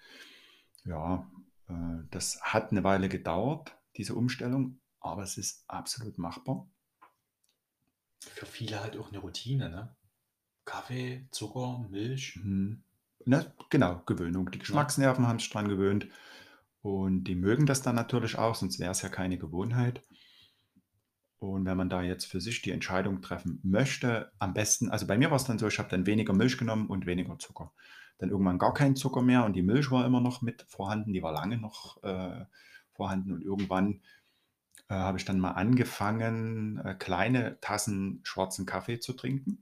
Ja, 0.84 1.30
äh, 1.70 2.04
das 2.12 2.42
hat 2.42 2.72
eine 2.72 2.84
Weile 2.84 3.10
gedauert, 3.10 3.78
diese 3.96 4.16
Umstellung, 4.16 4.80
aber 5.00 5.24
es 5.24 5.38
ist 5.38 5.64
absolut 5.70 6.18
machbar. 6.18 6.70
für 8.20 8.46
viele 8.46 8.82
halt 8.82 8.98
auch 8.98 9.10
eine 9.10 9.20
Routine. 9.20 9.70
Ne? 9.70 9.96
Kaffee, 10.66 11.28
Zucker, 11.32 11.86
Milch. 11.90 12.38
Mhm. 12.44 12.84
Ne, 13.26 13.54
genau, 13.70 14.02
Gewöhnung. 14.06 14.52
Die 14.52 14.60
Geschmacksnerven 14.60 15.28
haben 15.28 15.40
sich 15.40 15.50
dran 15.50 15.70
gewöhnt 15.70 16.08
und 16.82 17.26
die 17.26 17.36
mögen 17.36 17.66
das 17.66 17.82
dann 17.82 17.96
natürlich 17.96 18.38
auch, 18.38 18.56
sonst 18.56 18.80
wäre 18.80 18.92
es 18.92 19.02
ja 19.02 19.10
keine 19.10 19.38
Gewohnheit. 19.38 20.02
Und 21.40 21.66
wenn 21.66 21.78
man 21.78 21.90
da 21.90 22.02
jetzt 22.02 22.26
für 22.26 22.42
sich 22.42 22.62
die 22.62 22.72
Entscheidung 22.72 23.22
treffen 23.22 23.60
möchte, 23.64 24.32
am 24.40 24.54
besten, 24.54 24.90
also 24.90 25.06
bei 25.06 25.18
mir 25.18 25.30
war 25.30 25.38
es 25.38 25.44
dann 25.44 25.60
so, 25.60 25.68
ich 25.68 25.78
habe 25.78 25.90
dann 25.90 26.08
weniger 26.08 26.34
Milch 26.34 26.58
genommen 26.58 26.88
und 26.88 27.06
weniger 27.06 27.38
Zucker. 27.38 27.72
Dann 28.18 28.30
irgendwann 28.30 28.58
gar 28.58 28.74
kein 28.74 28.96
Zucker 28.96 29.22
mehr 29.22 29.46
und 29.46 29.54
die 29.54 29.62
Milch 29.62 29.92
war 29.92 30.06
immer 30.06 30.22
noch 30.22 30.42
mit 30.42 30.66
vorhanden, 30.68 31.14
die 31.14 31.22
war 31.22 31.32
lange 31.32 31.58
noch 31.58 32.02
äh, 32.04 32.46
vorhanden 32.94 33.32
und 33.32 33.44
irgendwann 33.44 34.02
äh, 34.90 34.96
habe 34.96 35.20
ich 35.20 35.26
dann 35.26 35.40
mal 35.40 35.52
angefangen, 35.52 36.80
äh, 36.80 36.96
kleine 36.96 37.60
Tassen 37.62 38.22
schwarzen 38.24 38.66
Kaffee 38.66 39.00
zu 39.00 39.14
trinken 39.14 39.60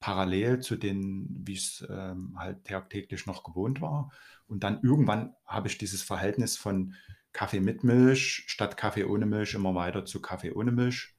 parallel 0.00 0.60
zu 0.60 0.76
den, 0.76 1.28
wie 1.44 1.54
es 1.54 1.86
ähm, 1.88 2.34
halt 2.38 2.64
tagtäglich 2.64 3.26
noch 3.26 3.42
gewohnt 3.42 3.80
war. 3.80 4.10
Und 4.46 4.64
dann 4.64 4.80
irgendwann 4.82 5.34
habe 5.44 5.68
ich 5.68 5.78
dieses 5.78 6.02
Verhältnis 6.02 6.56
von 6.56 6.94
Kaffee 7.38 7.60
mit 7.60 7.84
Milch 7.84 8.42
statt 8.48 8.76
Kaffee 8.76 9.04
ohne 9.04 9.24
Milch 9.24 9.54
immer 9.54 9.72
weiter 9.72 10.04
zu 10.04 10.20
Kaffee 10.20 10.50
ohne 10.50 10.72
Milch 10.72 11.14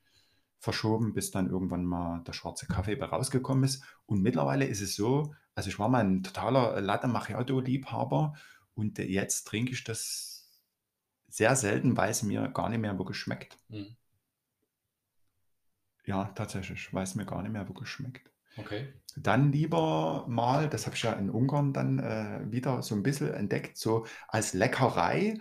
verschoben, 0.57 1.13
bis 1.13 1.31
dann 1.31 1.49
irgendwann 1.49 1.85
mal 1.85 2.25
der 2.25 2.33
schwarze 2.33 2.67
Kaffee 2.67 2.97
bei 2.97 3.05
rausgekommen 3.05 3.63
ist. 3.63 3.85
Und 4.05 4.21
mittlerweile 4.21 4.65
ist 4.65 4.81
es 4.81 4.97
so, 4.97 5.33
also 5.55 5.69
ich 5.69 5.79
war 5.79 5.87
mal 5.87 6.03
ein 6.03 6.21
totaler 6.21 6.81
Latte 6.81 7.07
Macchiato-Liebhaber 7.07 8.33
und 8.73 8.97
jetzt 8.97 9.47
trinke 9.47 9.71
ich 9.71 9.85
das 9.85 10.61
sehr 11.29 11.55
selten, 11.55 11.95
weil 11.95 12.11
es 12.11 12.21
mir 12.21 12.49
gar 12.49 12.67
nicht 12.67 12.81
mehr 12.81 12.97
wirklich 12.97 13.15
schmeckt. 13.15 13.57
Mhm. 13.69 13.95
Ja, 16.03 16.25
tatsächlich, 16.35 16.93
weil 16.93 17.03
es 17.03 17.15
mir 17.15 17.25
gar 17.25 17.41
nicht 17.43 17.53
mehr 17.53 17.69
wirklich 17.69 17.87
schmeckt. 17.87 18.29
Okay. 18.57 18.93
Dann 19.15 19.53
lieber 19.53 20.25
mal, 20.27 20.67
das 20.67 20.85
habe 20.85 20.97
ich 20.97 21.03
ja 21.03 21.13
in 21.13 21.29
Ungarn 21.29 21.71
dann 21.71 21.99
äh, 21.99 22.41
wieder 22.51 22.81
so 22.81 22.93
ein 22.93 23.03
bisschen 23.03 23.33
entdeckt, 23.33 23.77
so 23.77 24.05
als 24.27 24.53
Leckerei 24.53 25.39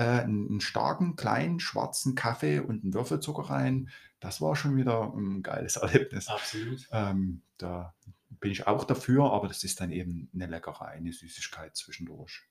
äh, 0.00 0.22
einen, 0.22 0.62
starken, 0.62 1.14
kleinen, 1.14 1.60
schwarzen 1.60 2.14
Kaffee 2.14 2.58
und 2.58 2.82
einen 2.82 2.94
Würfelzucker 2.94 3.50
rein. 3.50 3.90
Das 4.18 4.40
war 4.40 4.56
schon 4.56 4.76
wieder 4.76 5.12
ein 5.12 5.42
geiles 5.42 5.76
Erlebnis. 5.76 6.28
Absolut. 6.28 6.88
Ähm, 6.90 7.42
da 7.58 7.94
bin 8.30 8.50
ich 8.50 8.66
auch 8.66 8.84
dafür, 8.84 9.30
aber 9.30 9.46
das 9.46 9.62
ist 9.62 9.78
dann 9.78 9.92
eben 9.92 10.30
eine 10.32 10.46
Leckerei, 10.46 10.92
eine 10.92 11.12
Süßigkeit 11.12 11.76
zwischendurch. 11.76 12.48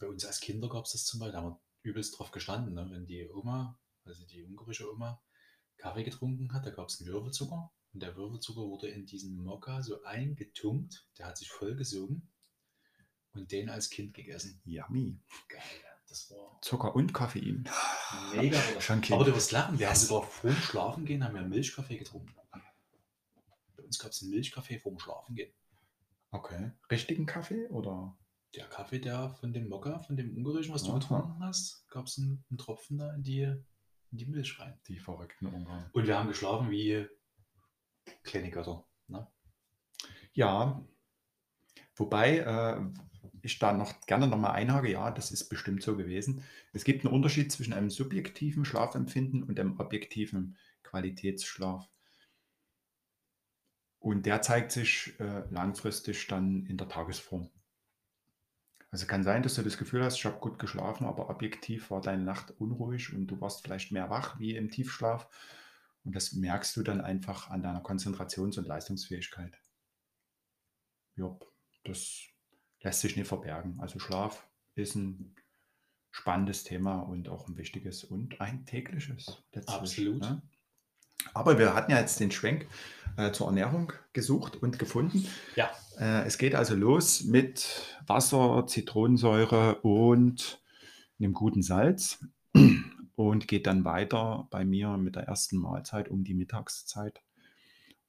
Bei 0.00 0.08
uns 0.08 0.24
als 0.24 0.40
Kinder 0.40 0.68
gab 0.68 0.84
es 0.84 0.92
das 0.92 1.04
zum 1.04 1.20
Beispiel, 1.20 1.32
da 1.32 1.38
haben 1.38 1.50
wir 1.50 1.60
übelst 1.82 2.18
drauf 2.18 2.32
gestanden, 2.32 2.74
ne? 2.74 2.88
wenn 2.90 3.06
die 3.06 3.28
Oma, 3.30 3.78
also 4.04 4.26
die 4.26 4.42
ungarische 4.42 4.92
Oma, 4.92 5.22
Kaffee 5.76 6.02
getrunken 6.02 6.52
hat, 6.52 6.66
da 6.66 6.70
gab 6.70 6.88
es 6.88 7.00
einen 7.00 7.12
Würfelzucker 7.12 7.72
und 7.92 8.02
der 8.02 8.16
Würfelzucker 8.16 8.62
wurde 8.62 8.88
in 8.88 9.06
diesen 9.06 9.36
Mokka 9.36 9.82
so 9.82 10.02
eingetunkt, 10.02 11.06
der 11.18 11.26
hat 11.26 11.38
sich 11.38 11.50
vollgesogen 11.50 12.28
und 13.32 13.52
den 13.52 13.70
als 13.70 13.90
Kind 13.90 14.12
gegessen. 14.12 14.60
Yummy. 14.64 15.20
Geil. 15.48 15.89
Das 16.10 16.30
war 16.32 16.58
Zucker 16.60 16.94
und 16.94 17.12
Koffein. 17.12 17.68
mega. 18.34 18.58
Oder? 18.58 18.80
Schon. 18.80 19.02
Aber 19.10 19.24
du 19.24 19.34
wirst 19.34 19.52
lachen, 19.52 19.78
wir 19.78 19.88
haben 19.88 19.96
sogar 19.96 20.26
vorm 20.26 20.56
Schlafengehen 20.56 21.24
haben 21.24 21.34
wir 21.34 21.42
Milchkaffee 21.42 21.96
getrunken. 21.96 22.34
Bei 23.76 23.82
uns 23.82 23.98
gab 23.98 24.10
es 24.10 24.20
einen 24.20 24.32
Milchkaffee 24.32 24.78
vorm 24.78 24.98
Schlafengehen. 24.98 25.52
Okay. 26.32 26.72
Richtigen 26.90 27.26
Kaffee 27.26 27.68
oder? 27.68 28.16
Der 28.56 28.66
Kaffee, 28.66 28.98
der 28.98 29.30
von 29.30 29.52
dem 29.52 29.68
Mokka, 29.68 30.00
von 30.00 30.16
dem 30.16 30.36
ungarischen, 30.36 30.74
was 30.74 30.82
du 30.82 30.90
Aha. 30.90 30.98
getrunken 30.98 31.38
hast, 31.40 31.88
gab 31.88 32.06
es 32.06 32.18
einen, 32.18 32.44
einen 32.50 32.58
Tropfen 32.58 32.98
da 32.98 33.14
in 33.14 33.22
die, 33.22 33.42
in 33.42 34.18
die 34.18 34.26
Milch 34.26 34.58
rein. 34.58 34.78
Die 34.88 34.98
verrückten 34.98 35.46
Ungarn. 35.46 35.88
Und 35.92 36.06
wir 36.08 36.18
haben 36.18 36.28
geschlafen 36.28 36.70
wie 36.70 37.06
kleine 38.24 38.50
Götter. 38.50 38.84
Ne? 39.06 39.28
Ja, 40.32 40.84
wobei 41.94 42.38
äh, 42.38 42.80
ich 43.42 43.58
da 43.58 43.72
noch 43.72 44.00
gerne 44.06 44.26
nochmal 44.26 44.52
einhake, 44.52 44.90
ja, 44.90 45.10
das 45.10 45.30
ist 45.30 45.48
bestimmt 45.48 45.82
so 45.82 45.96
gewesen. 45.96 46.44
Es 46.72 46.84
gibt 46.84 47.04
einen 47.04 47.14
Unterschied 47.14 47.50
zwischen 47.52 47.72
einem 47.72 47.90
subjektiven 47.90 48.64
Schlafempfinden 48.64 49.42
und 49.42 49.58
einem 49.58 49.78
objektiven 49.78 50.56
Qualitätsschlaf. 50.82 51.88
Und 53.98 54.24
der 54.26 54.40
zeigt 54.42 54.72
sich 54.72 55.14
äh, 55.20 55.44
langfristig 55.50 56.26
dann 56.26 56.64
in 56.66 56.76
der 56.76 56.88
Tagesform. 56.88 57.50
Also 58.90 59.06
kann 59.06 59.22
sein, 59.22 59.42
dass 59.42 59.54
du 59.54 59.62
das 59.62 59.78
Gefühl 59.78 60.02
hast, 60.02 60.16
ich 60.16 60.24
habe 60.24 60.40
gut 60.40 60.58
geschlafen, 60.58 61.06
aber 61.06 61.30
objektiv 61.30 61.90
war 61.90 62.00
deine 62.00 62.24
Nacht 62.24 62.52
unruhig 62.58 63.14
und 63.14 63.28
du 63.28 63.40
warst 63.40 63.62
vielleicht 63.62 63.92
mehr 63.92 64.10
wach 64.10 64.38
wie 64.40 64.56
im 64.56 64.70
Tiefschlaf. 64.70 65.28
Und 66.02 66.16
das 66.16 66.32
merkst 66.32 66.76
du 66.76 66.82
dann 66.82 67.00
einfach 67.00 67.50
an 67.50 67.62
deiner 67.62 67.82
Konzentrations- 67.82 68.58
und 68.58 68.66
Leistungsfähigkeit. 68.66 69.60
Ja, 71.16 71.38
das 71.84 72.22
lässt 72.82 73.00
sich 73.00 73.16
nicht 73.16 73.28
verbergen. 73.28 73.78
Also 73.80 73.98
Schlaf 73.98 74.46
ist 74.74 74.94
ein 74.94 75.36
spannendes 76.10 76.64
Thema 76.64 77.00
und 77.00 77.28
auch 77.28 77.48
ein 77.48 77.56
wichtiges 77.56 78.04
und 78.04 78.40
ein 78.40 78.66
tägliches. 78.66 79.42
Absolut. 79.66 80.20
Ne? 80.20 80.42
Aber 81.34 81.58
wir 81.58 81.74
hatten 81.74 81.92
ja 81.92 82.00
jetzt 82.00 82.18
den 82.20 82.30
Schwenk 82.30 82.66
äh, 83.16 83.30
zur 83.32 83.48
Ernährung 83.48 83.92
gesucht 84.12 84.56
und 84.56 84.78
gefunden. 84.78 85.26
Ja. 85.54 85.70
Äh, 85.98 86.26
es 86.26 86.38
geht 86.38 86.54
also 86.54 86.74
los 86.74 87.24
mit 87.24 87.98
Wasser, 88.06 88.66
Zitronensäure 88.66 89.76
und 89.82 90.62
einem 91.18 91.32
guten 91.32 91.62
Salz 91.62 92.24
und 93.14 93.48
geht 93.48 93.66
dann 93.66 93.84
weiter 93.84 94.48
bei 94.50 94.64
mir 94.64 94.96
mit 94.96 95.16
der 95.16 95.24
ersten 95.24 95.58
Mahlzeit 95.58 96.08
um 96.08 96.24
die 96.24 96.34
Mittagszeit. 96.34 97.22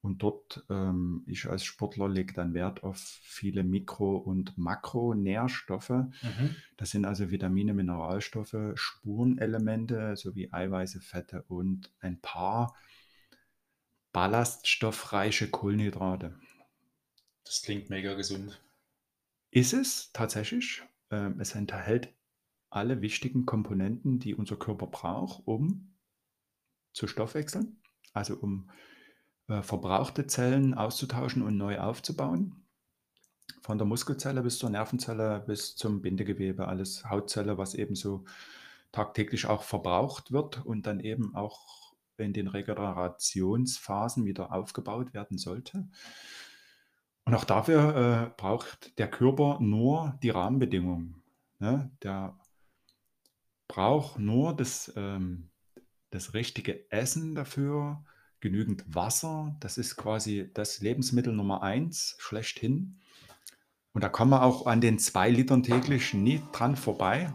Und 0.02 0.24
dort, 0.24 0.66
ähm, 0.70 1.24
ich 1.28 1.48
als 1.48 1.64
Sportler 1.64 2.10
lege 2.10 2.34
dann 2.34 2.56
Wert 2.56 2.84
auf 2.84 2.98
viele 2.98 3.64
Mikro- 3.64 4.18
und 4.18 4.58
Makronährstoffe. 4.58 5.90
Mhm. 5.90 6.56
Das 6.78 6.90
sind 6.90 7.06
also 7.06 7.30
Vitamine, 7.30 7.76
Mineralstoffe, 7.76 8.56
Spurenelemente 8.74 10.16
sowie 10.16 10.50
Eiweiße, 10.52 11.02
Fette 11.02 11.44
und 11.44 11.94
ein 12.00 12.20
paar 12.20 12.76
ballaststoffreiche 14.12 15.50
Kohlenhydrate. 15.50 16.36
Das 17.46 17.62
klingt 17.62 17.90
mega 17.90 18.16
gesund. 18.16 18.60
Ist 19.52 19.74
es 19.74 20.12
tatsächlich. 20.14 20.82
Ähm, 21.12 21.40
es 21.40 21.54
enthält 21.54 22.14
alle 22.70 23.02
wichtigen 23.02 23.46
Komponenten, 23.46 24.20
die 24.20 24.34
unser 24.34 24.56
Körper 24.56 24.88
braucht, 24.88 25.46
um 25.46 25.94
zu 26.94 27.08
stoffwechseln, 27.08 27.82
also 28.14 28.36
um 28.36 28.70
äh, 29.52 29.64
verbrauchte 29.64 30.28
Zellen 30.28 30.74
auszutauschen 30.74 31.42
und 31.42 31.58
neu 31.58 31.78
aufzubauen. 31.78 32.56
Von 33.62 33.78
der 33.78 33.86
Muskelzelle 33.86 34.42
bis 34.42 34.58
zur 34.58 34.70
Nervenzelle 34.70 35.44
bis 35.46 35.76
zum 35.76 36.02
Bindegewebe, 36.02 36.70
alles 36.70 37.04
Hautzelle, 37.10 37.58
was 37.58 37.74
eben 37.76 37.96
so 37.96 38.24
tagtäglich 38.94 39.48
auch 39.48 39.64
verbraucht 39.64 40.32
wird 40.32 40.66
und 40.66 40.88
dann 40.88 41.02
eben 41.02 41.36
auch 41.36 41.94
in 42.18 42.32
den 42.32 42.48
Regenerationsphasen 42.48 44.26
wieder 44.26 44.54
aufgebaut 44.54 45.14
werden 45.14 45.38
sollte. 45.38 45.90
Und 47.26 47.36
auch 47.36 47.44
dafür 47.44 48.32
äh, 48.32 48.42
braucht 48.42 48.98
der 49.00 49.10
Körper 49.10 49.60
nur 49.60 50.18
die 50.24 50.30
Rahmenbedingungen. 50.30 51.22
Ne? 51.60 51.92
Der 52.04 52.40
braucht 53.68 54.18
nur 54.18 54.56
das, 54.56 54.94
ähm, 54.96 55.50
das 56.10 56.34
richtige 56.34 56.90
Essen 56.90 57.36
dafür, 57.36 58.04
genügend 58.42 58.84
Wasser. 58.94 59.56
Das 59.60 59.78
ist 59.78 59.96
quasi 59.96 60.50
das 60.54 60.82
Lebensmittel 60.82 61.32
Nummer 61.32 61.64
eins 61.64 62.16
schlechthin. 62.20 62.98
Und 63.94 64.04
da 64.04 64.10
kommen 64.10 64.32
wir 64.32 64.44
auch 64.44 64.66
an 64.66 64.82
den 64.82 65.00
zwei 65.00 65.30
Litern 65.30 65.64
täglich 65.64 66.14
nie 66.14 66.42
dran 66.52 66.76
vorbei. 66.76 67.34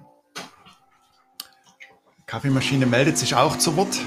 Kaffeemaschine 2.27 2.87
meldet 2.87 3.16
sich 3.19 3.35
auch 3.35 3.57
zu 3.57 3.77
Wort. 3.77 3.99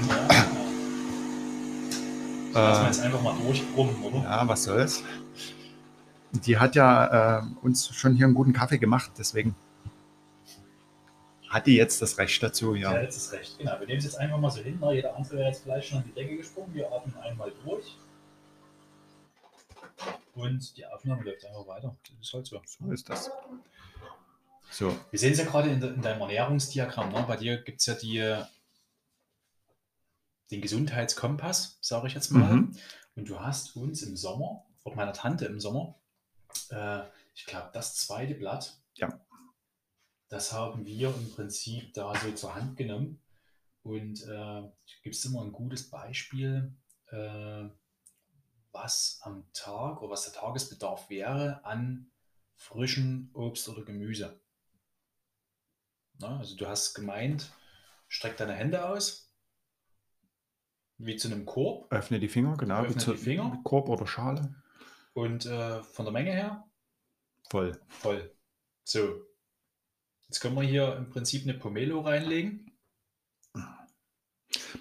Ja. 2.52 2.62
Lassen 2.62 2.82
wir 2.82 2.86
jetzt 2.86 3.00
einfach 3.00 3.22
mal 3.22 3.36
durchbrummen, 3.44 4.02
oder? 4.02 4.22
Ja, 4.24 4.46
was 4.48 4.64
soll's. 4.64 5.02
Die 6.32 6.58
hat 6.58 6.74
ja 6.74 7.38
äh, 7.38 7.42
uns 7.62 7.88
schon 7.94 8.14
hier 8.14 8.26
einen 8.26 8.34
guten 8.34 8.52
Kaffee 8.52 8.78
gemacht, 8.78 9.12
deswegen 9.18 9.54
hat 11.50 11.66
die 11.66 11.74
jetzt 11.74 12.00
das 12.00 12.16
Recht 12.16 12.42
dazu, 12.42 12.74
Ja, 12.74 12.94
ja. 12.94 13.02
jetzt 13.02 13.16
ist 13.16 13.32
recht. 13.32 13.58
Genau, 13.58 13.78
wir 13.78 13.86
nehmen 13.86 13.98
es 13.98 14.04
jetzt 14.04 14.18
einfach 14.18 14.38
mal 14.38 14.50
so 14.50 14.62
hin. 14.62 14.78
Na, 14.80 14.92
Jeder 14.92 15.14
andere 15.16 15.36
wäre 15.36 15.48
jetzt 15.48 15.62
vielleicht 15.64 15.88
schon 15.88 15.98
an 15.98 16.04
die 16.06 16.12
Decke 16.12 16.36
gesprungen. 16.36 16.72
Wir 16.72 16.90
atmen 16.90 17.14
einmal 17.18 17.52
durch. 17.64 17.96
Und 20.34 20.76
die 20.76 20.86
Aufnahme 20.86 21.22
läuft 21.24 21.44
einfach 21.44 21.66
weiter. 21.66 21.96
Das 22.18 22.26
ist 22.28 22.32
halt 22.32 22.46
so. 22.46 22.62
So 22.64 22.90
ist 22.92 23.08
das. 23.08 23.30
So, 24.70 24.96
Wir 25.10 25.18
sehen 25.18 25.32
es 25.32 25.38
ja 25.38 25.44
gerade 25.44 25.68
in, 25.70 25.80
de, 25.80 25.92
in 25.92 26.00
deinem 26.00 26.20
Ernährungsdiagramm. 26.20 27.10
Ne? 27.12 27.24
Bei 27.26 27.36
dir 27.36 27.60
gibt 27.60 27.80
es 27.80 27.86
ja 27.86 27.94
die, 27.94 28.40
den 30.52 30.60
Gesundheitskompass, 30.60 31.78
sage 31.80 32.06
ich 32.06 32.14
jetzt 32.14 32.30
mal. 32.30 32.52
Mhm. 32.54 32.76
Und 33.16 33.28
du 33.28 33.40
hast 33.40 33.74
uns 33.74 34.02
im 34.02 34.16
Sommer, 34.16 34.64
von 34.78 34.94
meiner 34.94 35.12
Tante 35.12 35.46
im 35.46 35.58
Sommer, 35.58 35.96
äh, 36.70 37.00
ich 37.34 37.44
glaube, 37.46 37.70
das 37.72 37.96
zweite 37.96 38.34
Blatt, 38.34 38.76
Ja. 38.94 39.18
Das 40.30 40.52
haben 40.52 40.86
wir 40.86 41.14
im 41.14 41.30
Prinzip 41.32 41.92
da 41.92 42.14
so 42.18 42.32
zur 42.32 42.54
Hand 42.54 42.76
genommen. 42.78 43.20
Und 43.82 44.22
äh, 44.26 44.62
gibt 45.02 45.14
es 45.16 45.24
immer 45.24 45.42
ein 45.42 45.52
gutes 45.52 45.90
Beispiel, 45.90 46.74
äh, 47.08 47.64
was 48.72 49.18
am 49.22 49.46
Tag 49.52 50.00
oder 50.02 50.12
was 50.12 50.24
der 50.24 50.32
Tagesbedarf 50.34 51.08
wäre 51.10 51.64
an 51.64 52.10
frischen 52.56 53.30
Obst 53.34 53.68
oder 53.68 53.82
Gemüse. 53.84 54.40
Na, 56.18 56.38
also 56.38 56.54
du 56.56 56.66
hast 56.66 56.94
gemeint, 56.94 57.50
streck 58.08 58.36
deine 58.36 58.52
Hände 58.52 58.86
aus, 58.86 59.32
wie 60.98 61.16
zu 61.16 61.28
einem 61.28 61.46
Korb. 61.46 61.90
öffne 61.90 62.20
die 62.20 62.28
Finger, 62.28 62.56
genau. 62.58 62.82
Öffne 62.82 62.94
wie 62.96 62.98
zu- 62.98 63.16
Finger. 63.16 63.58
Korb 63.64 63.88
oder 63.88 64.06
Schale. 64.06 64.54
Und 65.14 65.46
äh, 65.46 65.82
von 65.82 66.04
der 66.04 66.12
Menge 66.12 66.32
her 66.32 66.68
Voll. 67.50 67.80
voll. 67.88 68.32
So. 68.84 69.22
Jetzt 70.30 70.38
können 70.38 70.54
wir 70.54 70.62
hier 70.62 70.94
im 70.96 71.10
Prinzip 71.10 71.42
eine 71.42 71.54
Pomelo 71.54 72.02
reinlegen. 72.02 72.70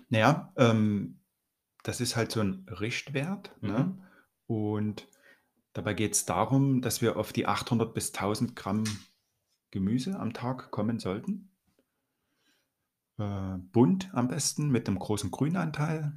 Naja, 0.10 0.54
ähm, 0.58 1.22
das 1.82 2.02
ist 2.02 2.16
halt 2.16 2.32
so 2.32 2.42
ein 2.42 2.68
Richtwert. 2.70 3.58
Ne? 3.60 3.80
Mhm. 3.80 4.04
Und 4.46 5.08
dabei 5.74 5.96
geht 5.96 6.14
es 6.14 6.26
darum, 6.26 6.84
dass 6.84 7.02
wir 7.02 7.18
auf 7.18 7.34
die 7.34 7.48
800 7.48 7.96
bis 7.96 8.14
1000 8.14 8.56
Gramm 8.56 8.84
Gemüse 9.72 10.20
am 10.20 10.34
Tag 10.34 10.70
kommen 10.70 11.00
sollten. 11.00 11.50
Äh, 13.18 13.58
bunt 13.72 14.14
am 14.14 14.28
besten 14.28 14.70
mit 14.70 14.88
einem 14.88 15.00
großen 15.00 15.32
Grünanteil. 15.32 16.14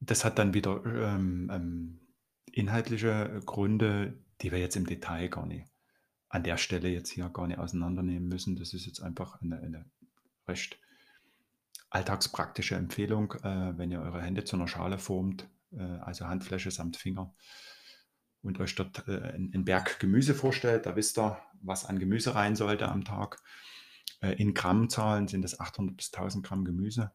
Das 0.00 0.24
hat 0.24 0.38
dann 0.38 0.54
wieder 0.54 0.82
ähm, 0.86 1.50
ähm, 1.52 2.14
inhaltliche 2.52 3.42
Gründe, 3.44 4.24
die 4.40 4.50
wir 4.50 4.60
jetzt 4.60 4.76
im 4.76 4.86
Detail 4.86 5.28
gar 5.28 5.44
nicht 5.44 5.68
an 6.28 6.42
der 6.42 6.56
Stelle 6.56 6.88
jetzt 6.88 7.10
hier 7.10 7.28
gar 7.30 7.46
nicht 7.46 7.58
auseinandernehmen 7.58 8.28
müssen. 8.28 8.56
Das 8.56 8.74
ist 8.74 8.86
jetzt 8.86 9.00
einfach 9.00 9.40
eine, 9.40 9.58
eine 9.60 9.84
recht 10.46 10.78
alltagspraktische 11.90 12.74
Empfehlung, 12.74 13.32
äh, 13.42 13.78
wenn 13.78 13.90
ihr 13.90 14.00
eure 14.00 14.20
Hände 14.20 14.44
zu 14.44 14.56
einer 14.56 14.68
Schale 14.68 14.98
formt, 14.98 15.48
äh, 15.72 15.82
also 15.82 16.26
Handfläche 16.26 16.70
samt 16.70 16.96
Finger 16.96 17.34
und 18.42 18.60
euch 18.60 18.74
dort 18.74 19.08
äh, 19.08 19.22
einen 19.22 19.64
Berg 19.64 19.98
Gemüse 19.98 20.34
vorstellt, 20.34 20.86
da 20.86 20.96
wisst 20.96 21.18
ihr, 21.18 21.38
was 21.62 21.84
an 21.86 21.98
Gemüse 21.98 22.34
rein 22.34 22.56
sollte 22.56 22.88
am 22.88 23.04
Tag. 23.04 23.40
Äh, 24.20 24.32
in 24.32 24.54
Grammzahlen 24.54 25.28
sind 25.28 25.44
es 25.44 25.58
800 25.58 25.96
bis 25.96 26.12
1000 26.12 26.44
Gramm 26.44 26.64
Gemüse. 26.64 27.12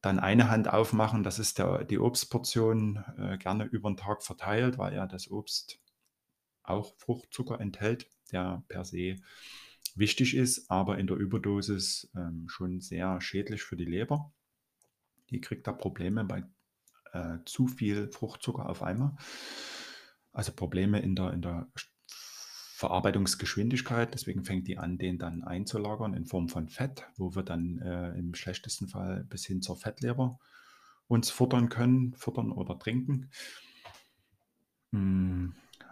Dann 0.00 0.18
eine 0.18 0.48
Hand 0.48 0.72
aufmachen, 0.72 1.22
das 1.22 1.38
ist 1.38 1.58
der, 1.58 1.84
die 1.84 1.98
Obstportion, 1.98 3.04
äh, 3.18 3.36
gerne 3.36 3.64
über 3.64 3.90
den 3.90 3.98
Tag 3.98 4.22
verteilt, 4.22 4.78
weil 4.78 4.94
ja 4.94 5.06
das 5.06 5.30
Obst 5.30 5.78
auch 6.70 6.94
Fruchtzucker 6.98 7.60
enthält, 7.60 8.08
der 8.32 8.62
per 8.68 8.84
se 8.84 9.16
wichtig 9.94 10.36
ist, 10.36 10.70
aber 10.70 10.98
in 10.98 11.06
der 11.06 11.16
Überdosis 11.16 12.10
ähm, 12.14 12.48
schon 12.48 12.80
sehr 12.80 13.20
schädlich 13.20 13.62
für 13.62 13.76
die 13.76 13.84
Leber. 13.84 14.32
Die 15.30 15.40
kriegt 15.40 15.66
da 15.66 15.72
Probleme 15.72 16.24
bei 16.24 16.44
äh, 17.12 17.38
zu 17.44 17.66
viel 17.66 18.08
Fruchtzucker 18.10 18.68
auf 18.68 18.82
einmal. 18.82 19.16
Also 20.32 20.52
Probleme 20.52 21.00
in 21.00 21.16
der, 21.16 21.32
in 21.32 21.42
der 21.42 21.68
Verarbeitungsgeschwindigkeit. 22.80 24.14
Deswegen 24.14 24.44
fängt 24.44 24.68
die 24.68 24.78
an, 24.78 24.96
den 24.96 25.18
dann 25.18 25.42
einzulagern 25.44 26.14
in 26.14 26.26
Form 26.26 26.48
von 26.48 26.68
Fett, 26.68 27.06
wo 27.16 27.34
wir 27.34 27.42
dann 27.42 27.78
äh, 27.78 28.12
im 28.18 28.34
schlechtesten 28.34 28.88
Fall 28.88 29.24
bis 29.24 29.44
hin 29.44 29.60
zur 29.60 29.76
Fettleber 29.76 30.38
uns 31.06 31.30
futtern 31.30 31.68
können, 31.68 32.14
futtern 32.14 32.52
oder 32.52 32.78
trinken. 32.78 33.30
Mm, 34.92 35.50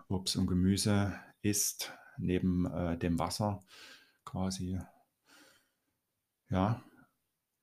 Obst 0.08 0.36
und 0.36 0.46
Gemüse 0.46 1.14
ist 1.42 1.92
neben 2.18 2.66
äh, 2.66 2.96
dem 2.98 3.18
Wasser 3.18 3.64
quasi 4.24 4.80
ja, 6.50 6.82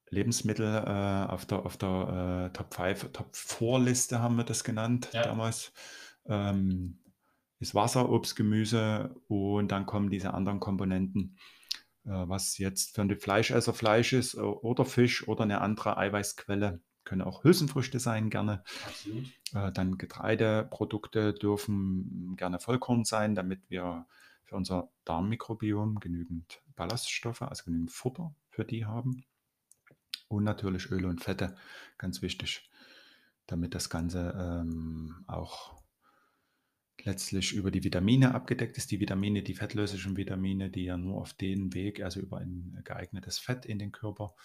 Lebensmittel 0.10 0.84
äh, 0.86 1.32
auf 1.32 1.46
der, 1.46 1.66
auf 1.66 1.78
der 1.78 2.50
äh, 2.52 2.54
Top 2.56 2.74
5, 2.74 3.12
Top 3.12 3.36
4 3.36 3.80
Liste 3.80 4.20
haben 4.20 4.36
wir 4.38 4.44
das 4.44 4.64
genannt 4.64 5.10
Ja. 5.14 5.24
damals. 5.24 5.74
Ähm, 6.28 7.00
ist 7.60 7.74
Wasser, 7.74 8.10
Obst, 8.10 8.36
Gemüse 8.36 9.16
und 9.28 9.72
dann 9.72 9.86
kommen 9.86 10.10
diese 10.10 10.34
anderen 10.34 10.60
Komponenten, 10.60 11.38
äh, 12.06 12.10
was 12.10 12.58
jetzt 12.58 12.96
für 12.96 13.06
die 13.06 13.16
Fleischesser 13.16 13.74
Fleisch 13.74 14.14
ist 14.14 14.36
äh, 14.36 14.40
oder 14.40 14.86
Fisch 14.86 15.28
oder 15.28 15.44
eine 15.44 15.62
andere 15.62 15.98
Eiweißquelle. 15.98 16.82
Können 17.06 17.22
auch 17.22 17.44
Hülsenfrüchte 17.44 18.00
sein, 18.00 18.30
gerne. 18.30 18.64
Absolut. 18.86 19.26
Äh, 19.54 19.72
dann 19.72 19.98
Getreideprodukte 19.98 21.34
dürfen 21.34 22.36
gerne 22.36 22.60
Vollkorn 22.60 23.06
sein, 23.06 23.36
damit 23.36 23.70
wir 23.70 24.06
für 24.44 24.56
unser 24.56 24.90
Darmmikrobiom 25.06 26.00
genügend 26.00 26.62
Ballaststoffe, 26.76 27.44
also 27.44 27.64
genügend 27.64 27.92
Futter 27.92 28.36
für 28.50 28.66
die 28.66 28.86
haben. 28.86 29.24
Und 30.28 30.44
natürlich 30.44 30.92
Öle 30.92 31.08
und 31.08 31.24
Fette, 31.24 31.56
ganz 31.98 32.22
wichtig, 32.22 32.70
damit 33.46 33.76
das 33.76 33.90
Ganze 33.90 34.36
ähm, 34.38 35.24
auch 35.28 35.76
letztlich 37.04 37.54
über 37.54 37.72
die 37.72 37.84
Vitamine 37.84 38.34
abgedeckt 38.34 38.78
ist. 38.78 38.92
Die 38.92 39.00
Vitamine, 39.00 39.44
die 39.44 39.54
fettlöslichen 39.54 40.18
Vitamine, 40.18 40.70
die 40.70 40.86
ja 40.86 40.98
nur 40.98 41.22
auf 41.22 41.34
den 41.34 41.74
Weg, 41.74 42.02
also 42.02 42.20
über 42.20 42.38
ein 42.40 42.82
geeignetes 42.84 43.38
Fett 43.38 43.66
in 43.66 43.78
den 43.78 43.92
Körper 43.92 44.36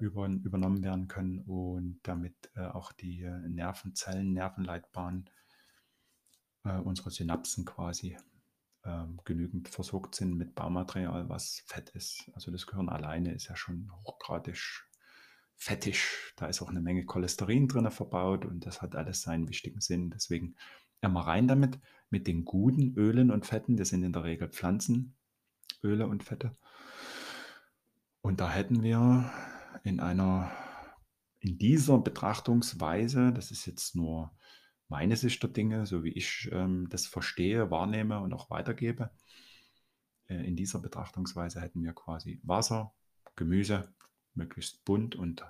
über, 0.00 0.26
übernommen 0.26 0.82
werden 0.82 1.08
können 1.08 1.40
und 1.40 2.00
damit 2.02 2.34
äh, 2.54 2.66
auch 2.66 2.92
die 2.92 3.22
äh, 3.22 3.48
Nervenzellen, 3.48 4.32
Nervenleitbahnen, 4.32 5.28
äh, 6.64 6.78
unsere 6.78 7.10
Synapsen 7.10 7.64
quasi 7.64 8.16
ähm, 8.84 9.20
genügend 9.24 9.68
versorgt 9.68 10.14
sind 10.14 10.36
mit 10.36 10.54
Baumaterial, 10.54 11.28
was 11.28 11.62
Fett 11.66 11.90
ist. 11.90 12.30
Also 12.34 12.50
das 12.50 12.66
Gehirn 12.66 12.88
alleine 12.88 13.32
ist 13.32 13.48
ja 13.48 13.56
schon 13.56 13.90
hochgradig 14.04 14.86
fettig. 15.56 16.04
Da 16.36 16.46
ist 16.46 16.62
auch 16.62 16.68
eine 16.68 16.80
Menge 16.80 17.04
Cholesterin 17.04 17.68
drin 17.68 17.90
verbaut 17.90 18.44
und 18.44 18.64
das 18.64 18.82
hat 18.82 18.94
alles 18.94 19.22
seinen 19.22 19.48
wichtigen 19.48 19.80
Sinn. 19.80 20.10
Deswegen 20.10 20.54
immer 21.00 21.26
rein 21.26 21.48
damit, 21.48 21.78
mit 22.10 22.26
den 22.26 22.44
guten 22.44 22.94
Ölen 22.94 23.30
und 23.30 23.46
Fetten. 23.46 23.76
Das 23.76 23.88
sind 23.88 24.02
in 24.02 24.12
der 24.12 24.24
Regel 24.24 24.48
Pflanzenöle 24.48 25.12
und 25.82 26.22
Fette. 26.22 26.52
Und 28.22 28.40
da 28.40 28.50
hätten 28.50 28.82
wir 28.82 29.30
in 29.84 30.00
einer, 30.00 30.50
in 31.40 31.58
dieser 31.58 31.98
Betrachtungsweise, 31.98 33.32
das 33.32 33.50
ist 33.50 33.66
jetzt 33.66 33.94
nur 33.94 34.36
meine 34.88 35.16
Sicht 35.16 35.42
der 35.42 35.50
Dinge, 35.50 35.86
so 35.86 36.04
wie 36.04 36.12
ich 36.12 36.48
ähm, 36.52 36.88
das 36.90 37.06
verstehe, 37.06 37.70
wahrnehme 37.70 38.20
und 38.20 38.32
auch 38.32 38.50
weitergebe. 38.50 39.10
Äh, 40.28 40.46
in 40.46 40.56
dieser 40.56 40.78
Betrachtungsweise 40.78 41.60
hätten 41.60 41.82
wir 41.82 41.92
quasi 41.92 42.40
Wasser, 42.44 42.94
Gemüse, 43.34 43.92
möglichst 44.34 44.84
bunt 44.84 45.16
und 45.16 45.44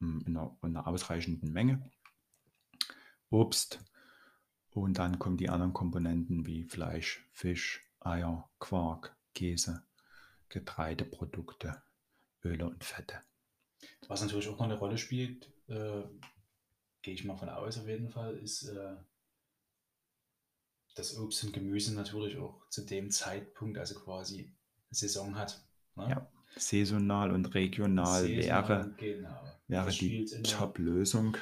mm, 0.00 0.20
in 0.26 0.36
einer, 0.36 0.56
in 0.62 0.76
einer 0.76 0.86
ausreichenden 0.86 1.52
Menge, 1.52 1.90
Obst 3.30 3.84
und 4.70 4.98
dann 4.98 5.18
kommen 5.18 5.36
die 5.36 5.50
anderen 5.50 5.72
Komponenten 5.72 6.46
wie 6.46 6.64
Fleisch, 6.64 7.28
Fisch, 7.32 7.88
Eier, 8.00 8.50
Quark, 8.58 9.16
Käse, 9.34 9.84
Getreideprodukte, 10.48 11.82
Öle 12.44 12.66
und 12.66 12.84
Fette. 12.84 13.20
Was 14.08 14.22
natürlich 14.22 14.48
auch 14.48 14.58
noch 14.58 14.66
eine 14.66 14.78
Rolle 14.78 14.98
spielt, 14.98 15.50
äh, 15.68 16.02
gehe 17.02 17.14
ich 17.14 17.24
mal 17.24 17.36
von 17.36 17.48
aus 17.48 17.78
auf 17.78 17.88
jeden 17.88 18.10
Fall, 18.10 18.36
ist 18.38 18.64
äh, 18.64 18.96
dass 20.94 21.18
Obst 21.18 21.44
und 21.44 21.52
Gemüse 21.52 21.94
natürlich 21.94 22.38
auch 22.38 22.68
zu 22.68 22.82
dem 22.84 23.10
Zeitpunkt, 23.10 23.78
also 23.78 23.98
quasi 23.98 24.54
Saison 24.90 25.36
hat. 25.36 25.66
Ne? 25.96 26.08
Ja, 26.08 26.32
saisonal 26.56 27.32
und 27.32 27.54
regional 27.54 28.22
saisonal, 28.22 28.68
wäre, 28.68 28.94
genau. 28.96 29.44
wäre 29.66 29.90
die 29.90 30.24
Top-Lösung. 30.42 31.36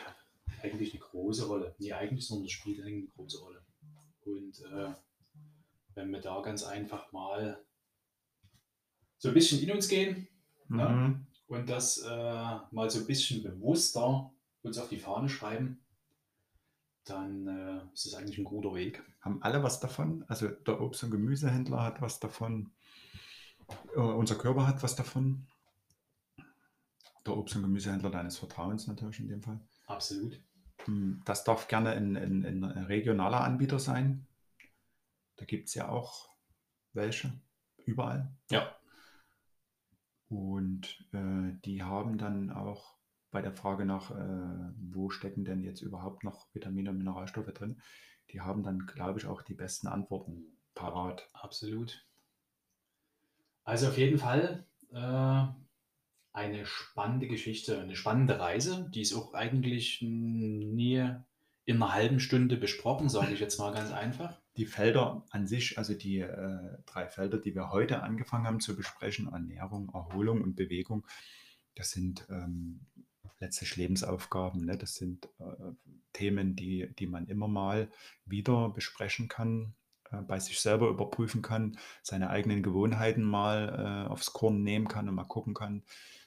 Eigentlich 0.63 0.93
eine 0.93 1.01
große 1.01 1.47
Rolle. 1.47 1.75
Nee, 1.79 1.93
eigentlich, 1.93 2.27
sondern 2.27 2.45
das 2.45 2.53
spielt 2.53 2.81
eine 2.81 3.07
große 3.09 3.39
Rolle. 3.41 3.63
Und 4.25 4.61
äh, 4.61 4.95
wenn 5.95 6.11
wir 6.11 6.21
da 6.21 6.41
ganz 6.41 6.63
einfach 6.63 7.13
mal 7.13 7.63
so 9.19 9.29
ein 9.29 9.35
bisschen 9.35 9.63
in 9.63 9.71
uns 9.71 9.89
gehen? 9.89 10.29
Mhm. 10.69 10.77
ne? 10.77 11.27
und 11.47 11.69
das 11.69 11.99
äh, 11.99 12.57
mal 12.71 12.91
so 12.91 13.01
ein 13.01 13.07
bisschen 13.07 13.43
bewusster 13.43 14.31
uns 14.63 14.79
auf 14.79 14.89
die 14.89 14.99
Fahne 14.99 15.29
schreiben, 15.29 15.83
dann 17.05 17.47
äh, 17.47 17.93
ist 17.93 18.07
das 18.07 18.15
eigentlich 18.15 18.39
ein 18.39 18.45
guter 18.45 18.75
Weg. 18.75 19.03
Haben 19.21 19.43
alle 19.43 19.63
was 19.63 19.81
davon? 19.81 20.25
Also 20.29 20.49
der 20.49 20.81
Obst- 20.81 21.03
und 21.03 21.11
Gemüsehändler 21.11 21.83
hat 21.83 22.01
was 22.01 22.21
davon, 22.21 22.73
äh, 23.95 23.99
unser 23.99 24.37
Körper 24.37 24.67
hat 24.67 24.83
was 24.83 24.95
davon. 24.95 25.47
Der 27.27 27.37
Obst- 27.37 27.57
und 27.57 27.63
Gemüsehändler 27.63 28.11
deines 28.11 28.39
Vertrauens 28.39 28.87
natürlich 28.87 29.21
in 29.21 29.29
dem 29.29 29.43
Fall. 29.43 29.61
Absolut. 29.87 30.41
Hm, 30.85 31.23
das 31.25 31.45
darf 31.45 31.69
gerne 31.69 31.91
ein, 31.91 32.17
ein, 32.17 32.45
ein 32.45 32.65
regionaler 32.85 33.43
Anbieter 33.43 33.79
sein. 33.79 34.27
Da 35.37 35.45
gibt 35.45 35.69
es 35.69 35.75
ja 35.75 35.89
auch 35.89 36.29
welche, 36.93 37.33
überall. 37.85 38.33
Ja. 38.51 38.77
Und 40.33 41.05
äh, 41.13 41.61
die 41.67 41.83
haben 41.83 42.17
dann 42.17 42.51
auch 42.51 42.97
bei 43.31 43.43
der 43.43 43.53
Frage 43.53 43.85
nach, 43.85 44.11
äh, 44.11 44.73
wo 44.81 45.11
stecken 45.11 45.45
denn 45.45 45.63
jetzt 45.63 45.83
überhaupt 45.83 46.25
noch 46.25 46.47
Vitamine 46.55 46.91
und 46.91 46.99
Mineralstoffe 46.99 47.53
drin, 47.53 47.83
die 48.31 48.41
haben 48.41 48.63
dann, 48.63 48.87
glaube 48.87 49.19
ich, 49.19 49.27
auch 49.27 49.43
die 49.43 49.53
besten 49.53 49.89
Antworten 49.89 50.57
parat. 50.75 51.29
Absolut. 51.35 52.07
Also 53.65 53.89
auf 53.89 53.99
jeden 53.99 54.19
Fall 54.19 54.67
äh, 54.91 55.45
eine 56.33 56.65
spannende 56.65 57.29
Geschichte, 57.29 57.79
eine 57.79 57.95
spannende 57.95 58.41
Reise, 58.41 58.91
die 58.95 59.03
ist 59.03 59.15
auch 59.15 59.35
eigentlich 59.35 60.01
nie 60.01 61.15
in 61.67 61.77
einer 61.77 61.93
halben 61.93 62.21
Stunde 62.21 62.57
besprochen, 62.57 63.11
sage 63.11 63.35
ich 63.35 63.41
jetzt 63.41 63.59
mal 63.59 63.75
ganz 63.75 63.93
einfach. 63.93 64.42
Die 64.57 64.67
Felder 64.67 65.25
an 65.31 65.47
sich, 65.47 65.79
also 65.79 65.95
die 65.95 66.21
äh, 66.21 66.79
drei 66.87 67.09
Felder, 67.09 67.39
die 67.39 67.55
wir 67.55 67.71
heute 67.71 68.03
angefangen 68.03 68.47
haben 68.47 68.61
zu 68.61 68.77
besprechen, 68.77 69.33
Ernährung, 69.33 69.91
Erholung 69.95 70.43
und 70.43 70.57
Bewegung, 70.57 71.07
das 71.75 71.91
sind 71.91 72.27
ähm, 72.29 72.81
letztlich 73.41 73.77
Lebensaufgaben. 73.77 74.65
Ne? 74.65 74.77
Das 74.77 74.95
sind 74.95 75.29
äh, 75.39 75.73
Themen, 76.13 76.55
die, 76.57 76.93
die 76.99 77.07
man 77.07 77.27
immer 77.27 77.49
mal 77.49 77.91
wieder 78.25 78.71
besprechen 78.71 79.29
kann, 79.29 79.75
äh, 80.11 80.23
bei 80.23 80.39
sich 80.39 80.61
selber 80.61 80.89
überprüfen 80.89 81.43
kann, 81.43 81.79
seine 82.03 82.31
eigenen 82.31 82.63
Gewohnheiten 82.63 83.23
mal 83.23 84.07
äh, 84.07 84.11
aufs 84.11 84.33
Korn 84.33 84.63
nehmen 84.63 84.89
kann 84.89 85.09
und 85.09 85.15
mal 85.15 85.25
gucken 85.25 85.55
kann, 85.55 85.83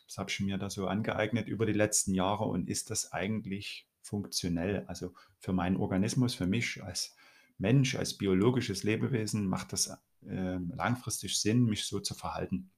was 0.08 0.18
habe 0.18 0.30
ich 0.30 0.40
mir 0.40 0.58
da 0.58 0.70
so 0.70 0.88
angeeignet 0.88 1.48
über 1.48 1.66
die 1.66 1.74
letzten 1.74 2.14
Jahre 2.14 2.46
und 2.46 2.70
ist 2.70 2.92
das 2.92 3.12
eigentlich 3.12 3.88
funktionell? 4.02 4.86
Also 4.88 5.14
für 5.40 5.54
meinen 5.54 5.78
Organismus, 5.78 6.36
für 6.36 6.46
mich 6.46 6.84
als 6.84 7.16
Mensch, 7.58 7.96
als 7.96 8.18
biologisches 8.18 8.84
Lebewesen 8.84 9.48
macht 9.48 9.74
das 9.74 9.88
äh, 10.28 10.58
langfristig 10.76 11.40
Sinn, 11.40 11.66
mich 11.66 11.86
so 11.86 12.00
zu 12.00 12.14
verhalten. 12.14 12.72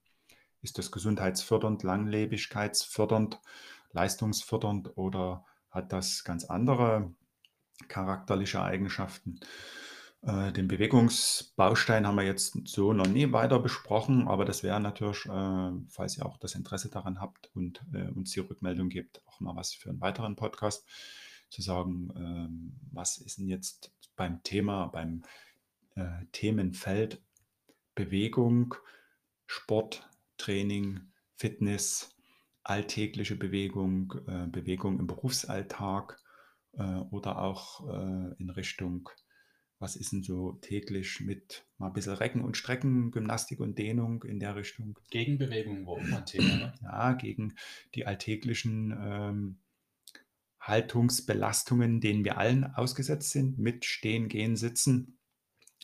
Ist 0.62 0.78
das 0.78 0.92
gesundheitsfördernd, 0.92 1.84
langlebigkeitsfördernd? 1.84 3.40
leistungsfördernd 3.92 4.98
oder 4.98 5.46
hat 5.70 5.92
das 5.92 6.24
ganz 6.24 6.46
andere 6.46 7.14
charakterliche 7.88 8.62
Eigenschaften? 8.62 9.40
Äh, 10.22 10.52
den 10.52 10.68
Bewegungsbaustein 10.68 12.08
haben 12.08 12.16
wir 12.16 12.24
jetzt 12.24 12.58
so 12.66 12.94
noch 12.94 13.08
nie 13.08 13.32
weiter 13.32 13.60
besprochen, 13.60 14.28
aber 14.28 14.46
das 14.46 14.64
wäre 14.64 14.80
natürlich, 14.80 15.26
äh, 15.26 15.72
falls 15.90 16.18
ihr 16.18 16.26
auch 16.26 16.38
das 16.38 16.56
Interesse 16.56 16.90
daran 16.90 17.22
habt 17.22 17.50
und 17.56 17.84
äh, 17.94 18.10
uns 18.10 18.32
die 18.32 18.40
Rückmeldung 18.40 18.90
gibt, 18.90 19.22
auch 19.28 19.40
mal 19.40 19.56
was 19.56 19.74
für 19.74 19.90
einen 19.90 20.02
weiteren 20.02 20.36
Podcast 20.36 20.88
zu 21.50 21.62
sagen, 21.62 22.14
ähm, 22.16 22.80
was 22.92 23.18
ist 23.18 23.38
denn 23.38 23.48
jetzt 23.48 23.94
beim 24.16 24.42
Thema, 24.44 24.88
beim 24.88 25.24
Themenfeld 26.32 27.20
Bewegung, 27.96 28.76
Sport, 29.48 30.08
Training, 30.38 31.02
Fitness, 31.36 32.16
alltägliche 32.64 33.36
Bewegung, 33.36 34.14
äh, 34.28 34.48
Bewegung 34.48 35.00
im 35.00 35.08
Berufsalltag 35.08 36.20
äh, 36.74 36.84
oder 36.84 37.42
auch 37.42 37.88
äh, 37.90 38.36
in 38.38 38.50
Richtung, 38.50 39.10
was 39.80 39.96
ist 39.96 40.12
denn 40.12 40.22
so 40.22 40.54
täglich 40.62 41.22
mit 41.22 41.66
mal 41.78 41.88
ein 41.88 41.94
bisschen 41.94 42.14
Recken 42.14 42.42
und 42.42 42.58
Strecken, 42.58 43.12
Gymnastik 43.12 43.60
und 43.60 43.78
Dehnung 43.78 44.24
in 44.24 44.40
der 44.40 44.56
Richtung. 44.56 45.00
Gegenbewegung 45.10 45.86
war 45.86 45.94
auch 45.94 46.18
ein 46.18 46.26
Thema, 46.26 46.56
ne? 46.56 46.74
Ja, 46.82 47.14
gegen 47.14 47.56
die 47.96 48.06
alltäglichen 48.06 48.96
ähm, 49.00 49.58
Haltungsbelastungen, 50.68 52.02
denen 52.02 52.26
wir 52.26 52.38
allen 52.38 52.66
ausgesetzt 52.66 53.32
sind, 53.32 53.58
mit 53.58 53.86
Stehen, 53.86 54.28
Gehen, 54.28 54.56
Sitzen 54.56 55.18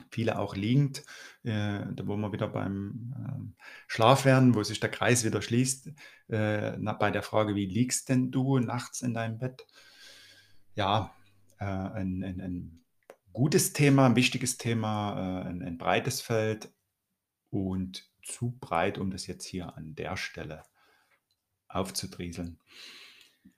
viele 0.09 0.39
auch 0.39 0.55
liegend, 0.55 1.03
äh, 1.43 1.85
da 1.91 2.07
wo 2.07 2.17
wir 2.17 2.31
wieder 2.31 2.47
beim 2.47 3.13
äh, 3.15 3.63
Schlaf 3.87 4.25
werden, 4.25 4.55
wo 4.55 4.63
sich 4.63 4.79
der 4.79 4.89
Kreis 4.89 5.23
wieder 5.23 5.41
schließt, 5.41 5.89
äh, 6.29 6.77
na, 6.77 6.93
bei 6.93 7.11
der 7.11 7.23
Frage, 7.23 7.55
wie 7.55 7.65
liegst 7.65 8.09
denn 8.09 8.31
du 8.31 8.59
nachts 8.59 9.01
in 9.01 9.13
deinem 9.13 9.37
Bett? 9.37 9.65
Ja, 10.75 11.13
äh, 11.59 11.65
ein, 11.65 12.23
ein, 12.23 12.41
ein, 12.41 12.79
gutes 13.33 13.73
Thema, 13.73 14.05
ein 14.05 14.15
wichtiges 14.15 14.57
Thema, 14.57 15.41
äh, 15.43 15.47
ein, 15.47 15.63
ein 15.63 15.77
breites 15.77 16.21
Feld 16.21 16.71
und 17.49 18.07
zu 18.23 18.57
breit, 18.59 18.99
um 18.99 19.09
das 19.09 19.25
jetzt 19.27 19.45
hier 19.45 19.75
an 19.75 19.95
der 19.95 20.17
Stelle 20.17 20.63
aufzudrieseln. 21.67 22.59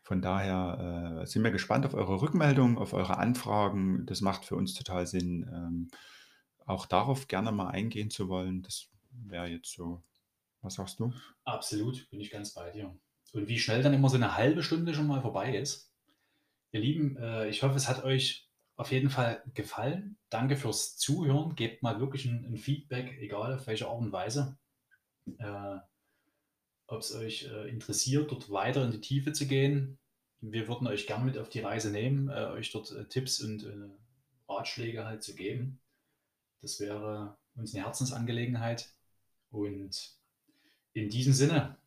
Von 0.01 0.21
daher 0.21 1.21
äh, 1.21 1.25
sind 1.25 1.43
wir 1.43 1.51
gespannt 1.51 1.85
auf 1.85 1.93
eure 1.93 2.21
Rückmeldung, 2.21 2.77
auf 2.77 2.93
eure 2.93 3.17
Anfragen. 3.17 4.05
Das 4.05 4.21
macht 4.21 4.45
für 4.45 4.55
uns 4.55 4.73
total 4.73 5.07
Sinn. 5.07 5.49
Ähm, 5.51 5.89
auch 6.65 6.85
darauf 6.85 7.27
gerne 7.27 7.51
mal 7.51 7.69
eingehen 7.69 8.09
zu 8.09 8.27
wollen, 8.29 8.61
das 8.61 8.89
wäre 9.11 9.47
jetzt 9.47 9.71
so. 9.71 10.03
Was 10.61 10.75
sagst 10.75 10.99
du? 10.99 11.13
Absolut, 11.43 12.09
bin 12.09 12.19
ich 12.19 12.31
ganz 12.31 12.53
bei 12.53 12.71
dir. 12.71 12.95
Und 13.33 13.47
wie 13.47 13.59
schnell 13.59 13.83
dann 13.83 13.93
immer 13.93 14.09
so 14.09 14.15
eine 14.15 14.35
halbe 14.35 14.63
Stunde 14.63 14.93
schon 14.93 15.07
mal 15.07 15.21
vorbei 15.21 15.55
ist. 15.55 15.91
Ihr 16.71 16.79
Lieben, 16.79 17.17
äh, 17.17 17.47
ich 17.49 17.63
hoffe, 17.63 17.75
es 17.75 17.87
hat 17.87 18.03
euch 18.03 18.49
auf 18.75 18.91
jeden 18.91 19.09
Fall 19.09 19.43
gefallen. 19.53 20.17
Danke 20.29 20.55
fürs 20.55 20.97
Zuhören. 20.97 21.55
Gebt 21.55 21.83
mal 21.83 21.99
wirklich 21.99 22.25
ein, 22.25 22.45
ein 22.45 22.57
Feedback, 22.57 23.17
egal 23.19 23.53
auf 23.53 23.67
welche 23.67 23.87
Art 23.87 23.99
und 23.99 24.11
Weise. 24.11 24.57
Äh, 25.37 25.77
Ob 26.87 27.01
es 27.01 27.13
euch 27.13 27.49
äh, 27.51 27.69
interessiert, 27.69 28.31
dort 28.31 28.51
weiter 28.51 28.83
in 28.85 28.91
die 28.91 29.01
Tiefe 29.01 29.33
zu 29.33 29.47
gehen. 29.47 29.97
Wir 30.41 30.67
würden 30.67 30.87
euch 30.87 31.07
gerne 31.07 31.25
mit 31.25 31.37
auf 31.37 31.49
die 31.49 31.61
Reise 31.61 31.91
nehmen, 31.91 32.29
äh, 32.29 32.45
euch 32.47 32.71
dort 32.71 32.91
äh, 32.91 33.05
Tipps 33.05 33.41
und 33.41 33.63
äh, 33.63 33.89
Ratschläge 34.47 35.05
halt 35.05 35.23
zu 35.23 35.35
geben. 35.35 35.79
Das 36.61 36.79
wäre 36.79 37.37
uns 37.55 37.73
eine 37.73 37.83
Herzensangelegenheit. 37.83 38.89
Und 39.49 40.15
in 40.93 41.09
diesem 41.09 41.33
Sinne 41.33 41.77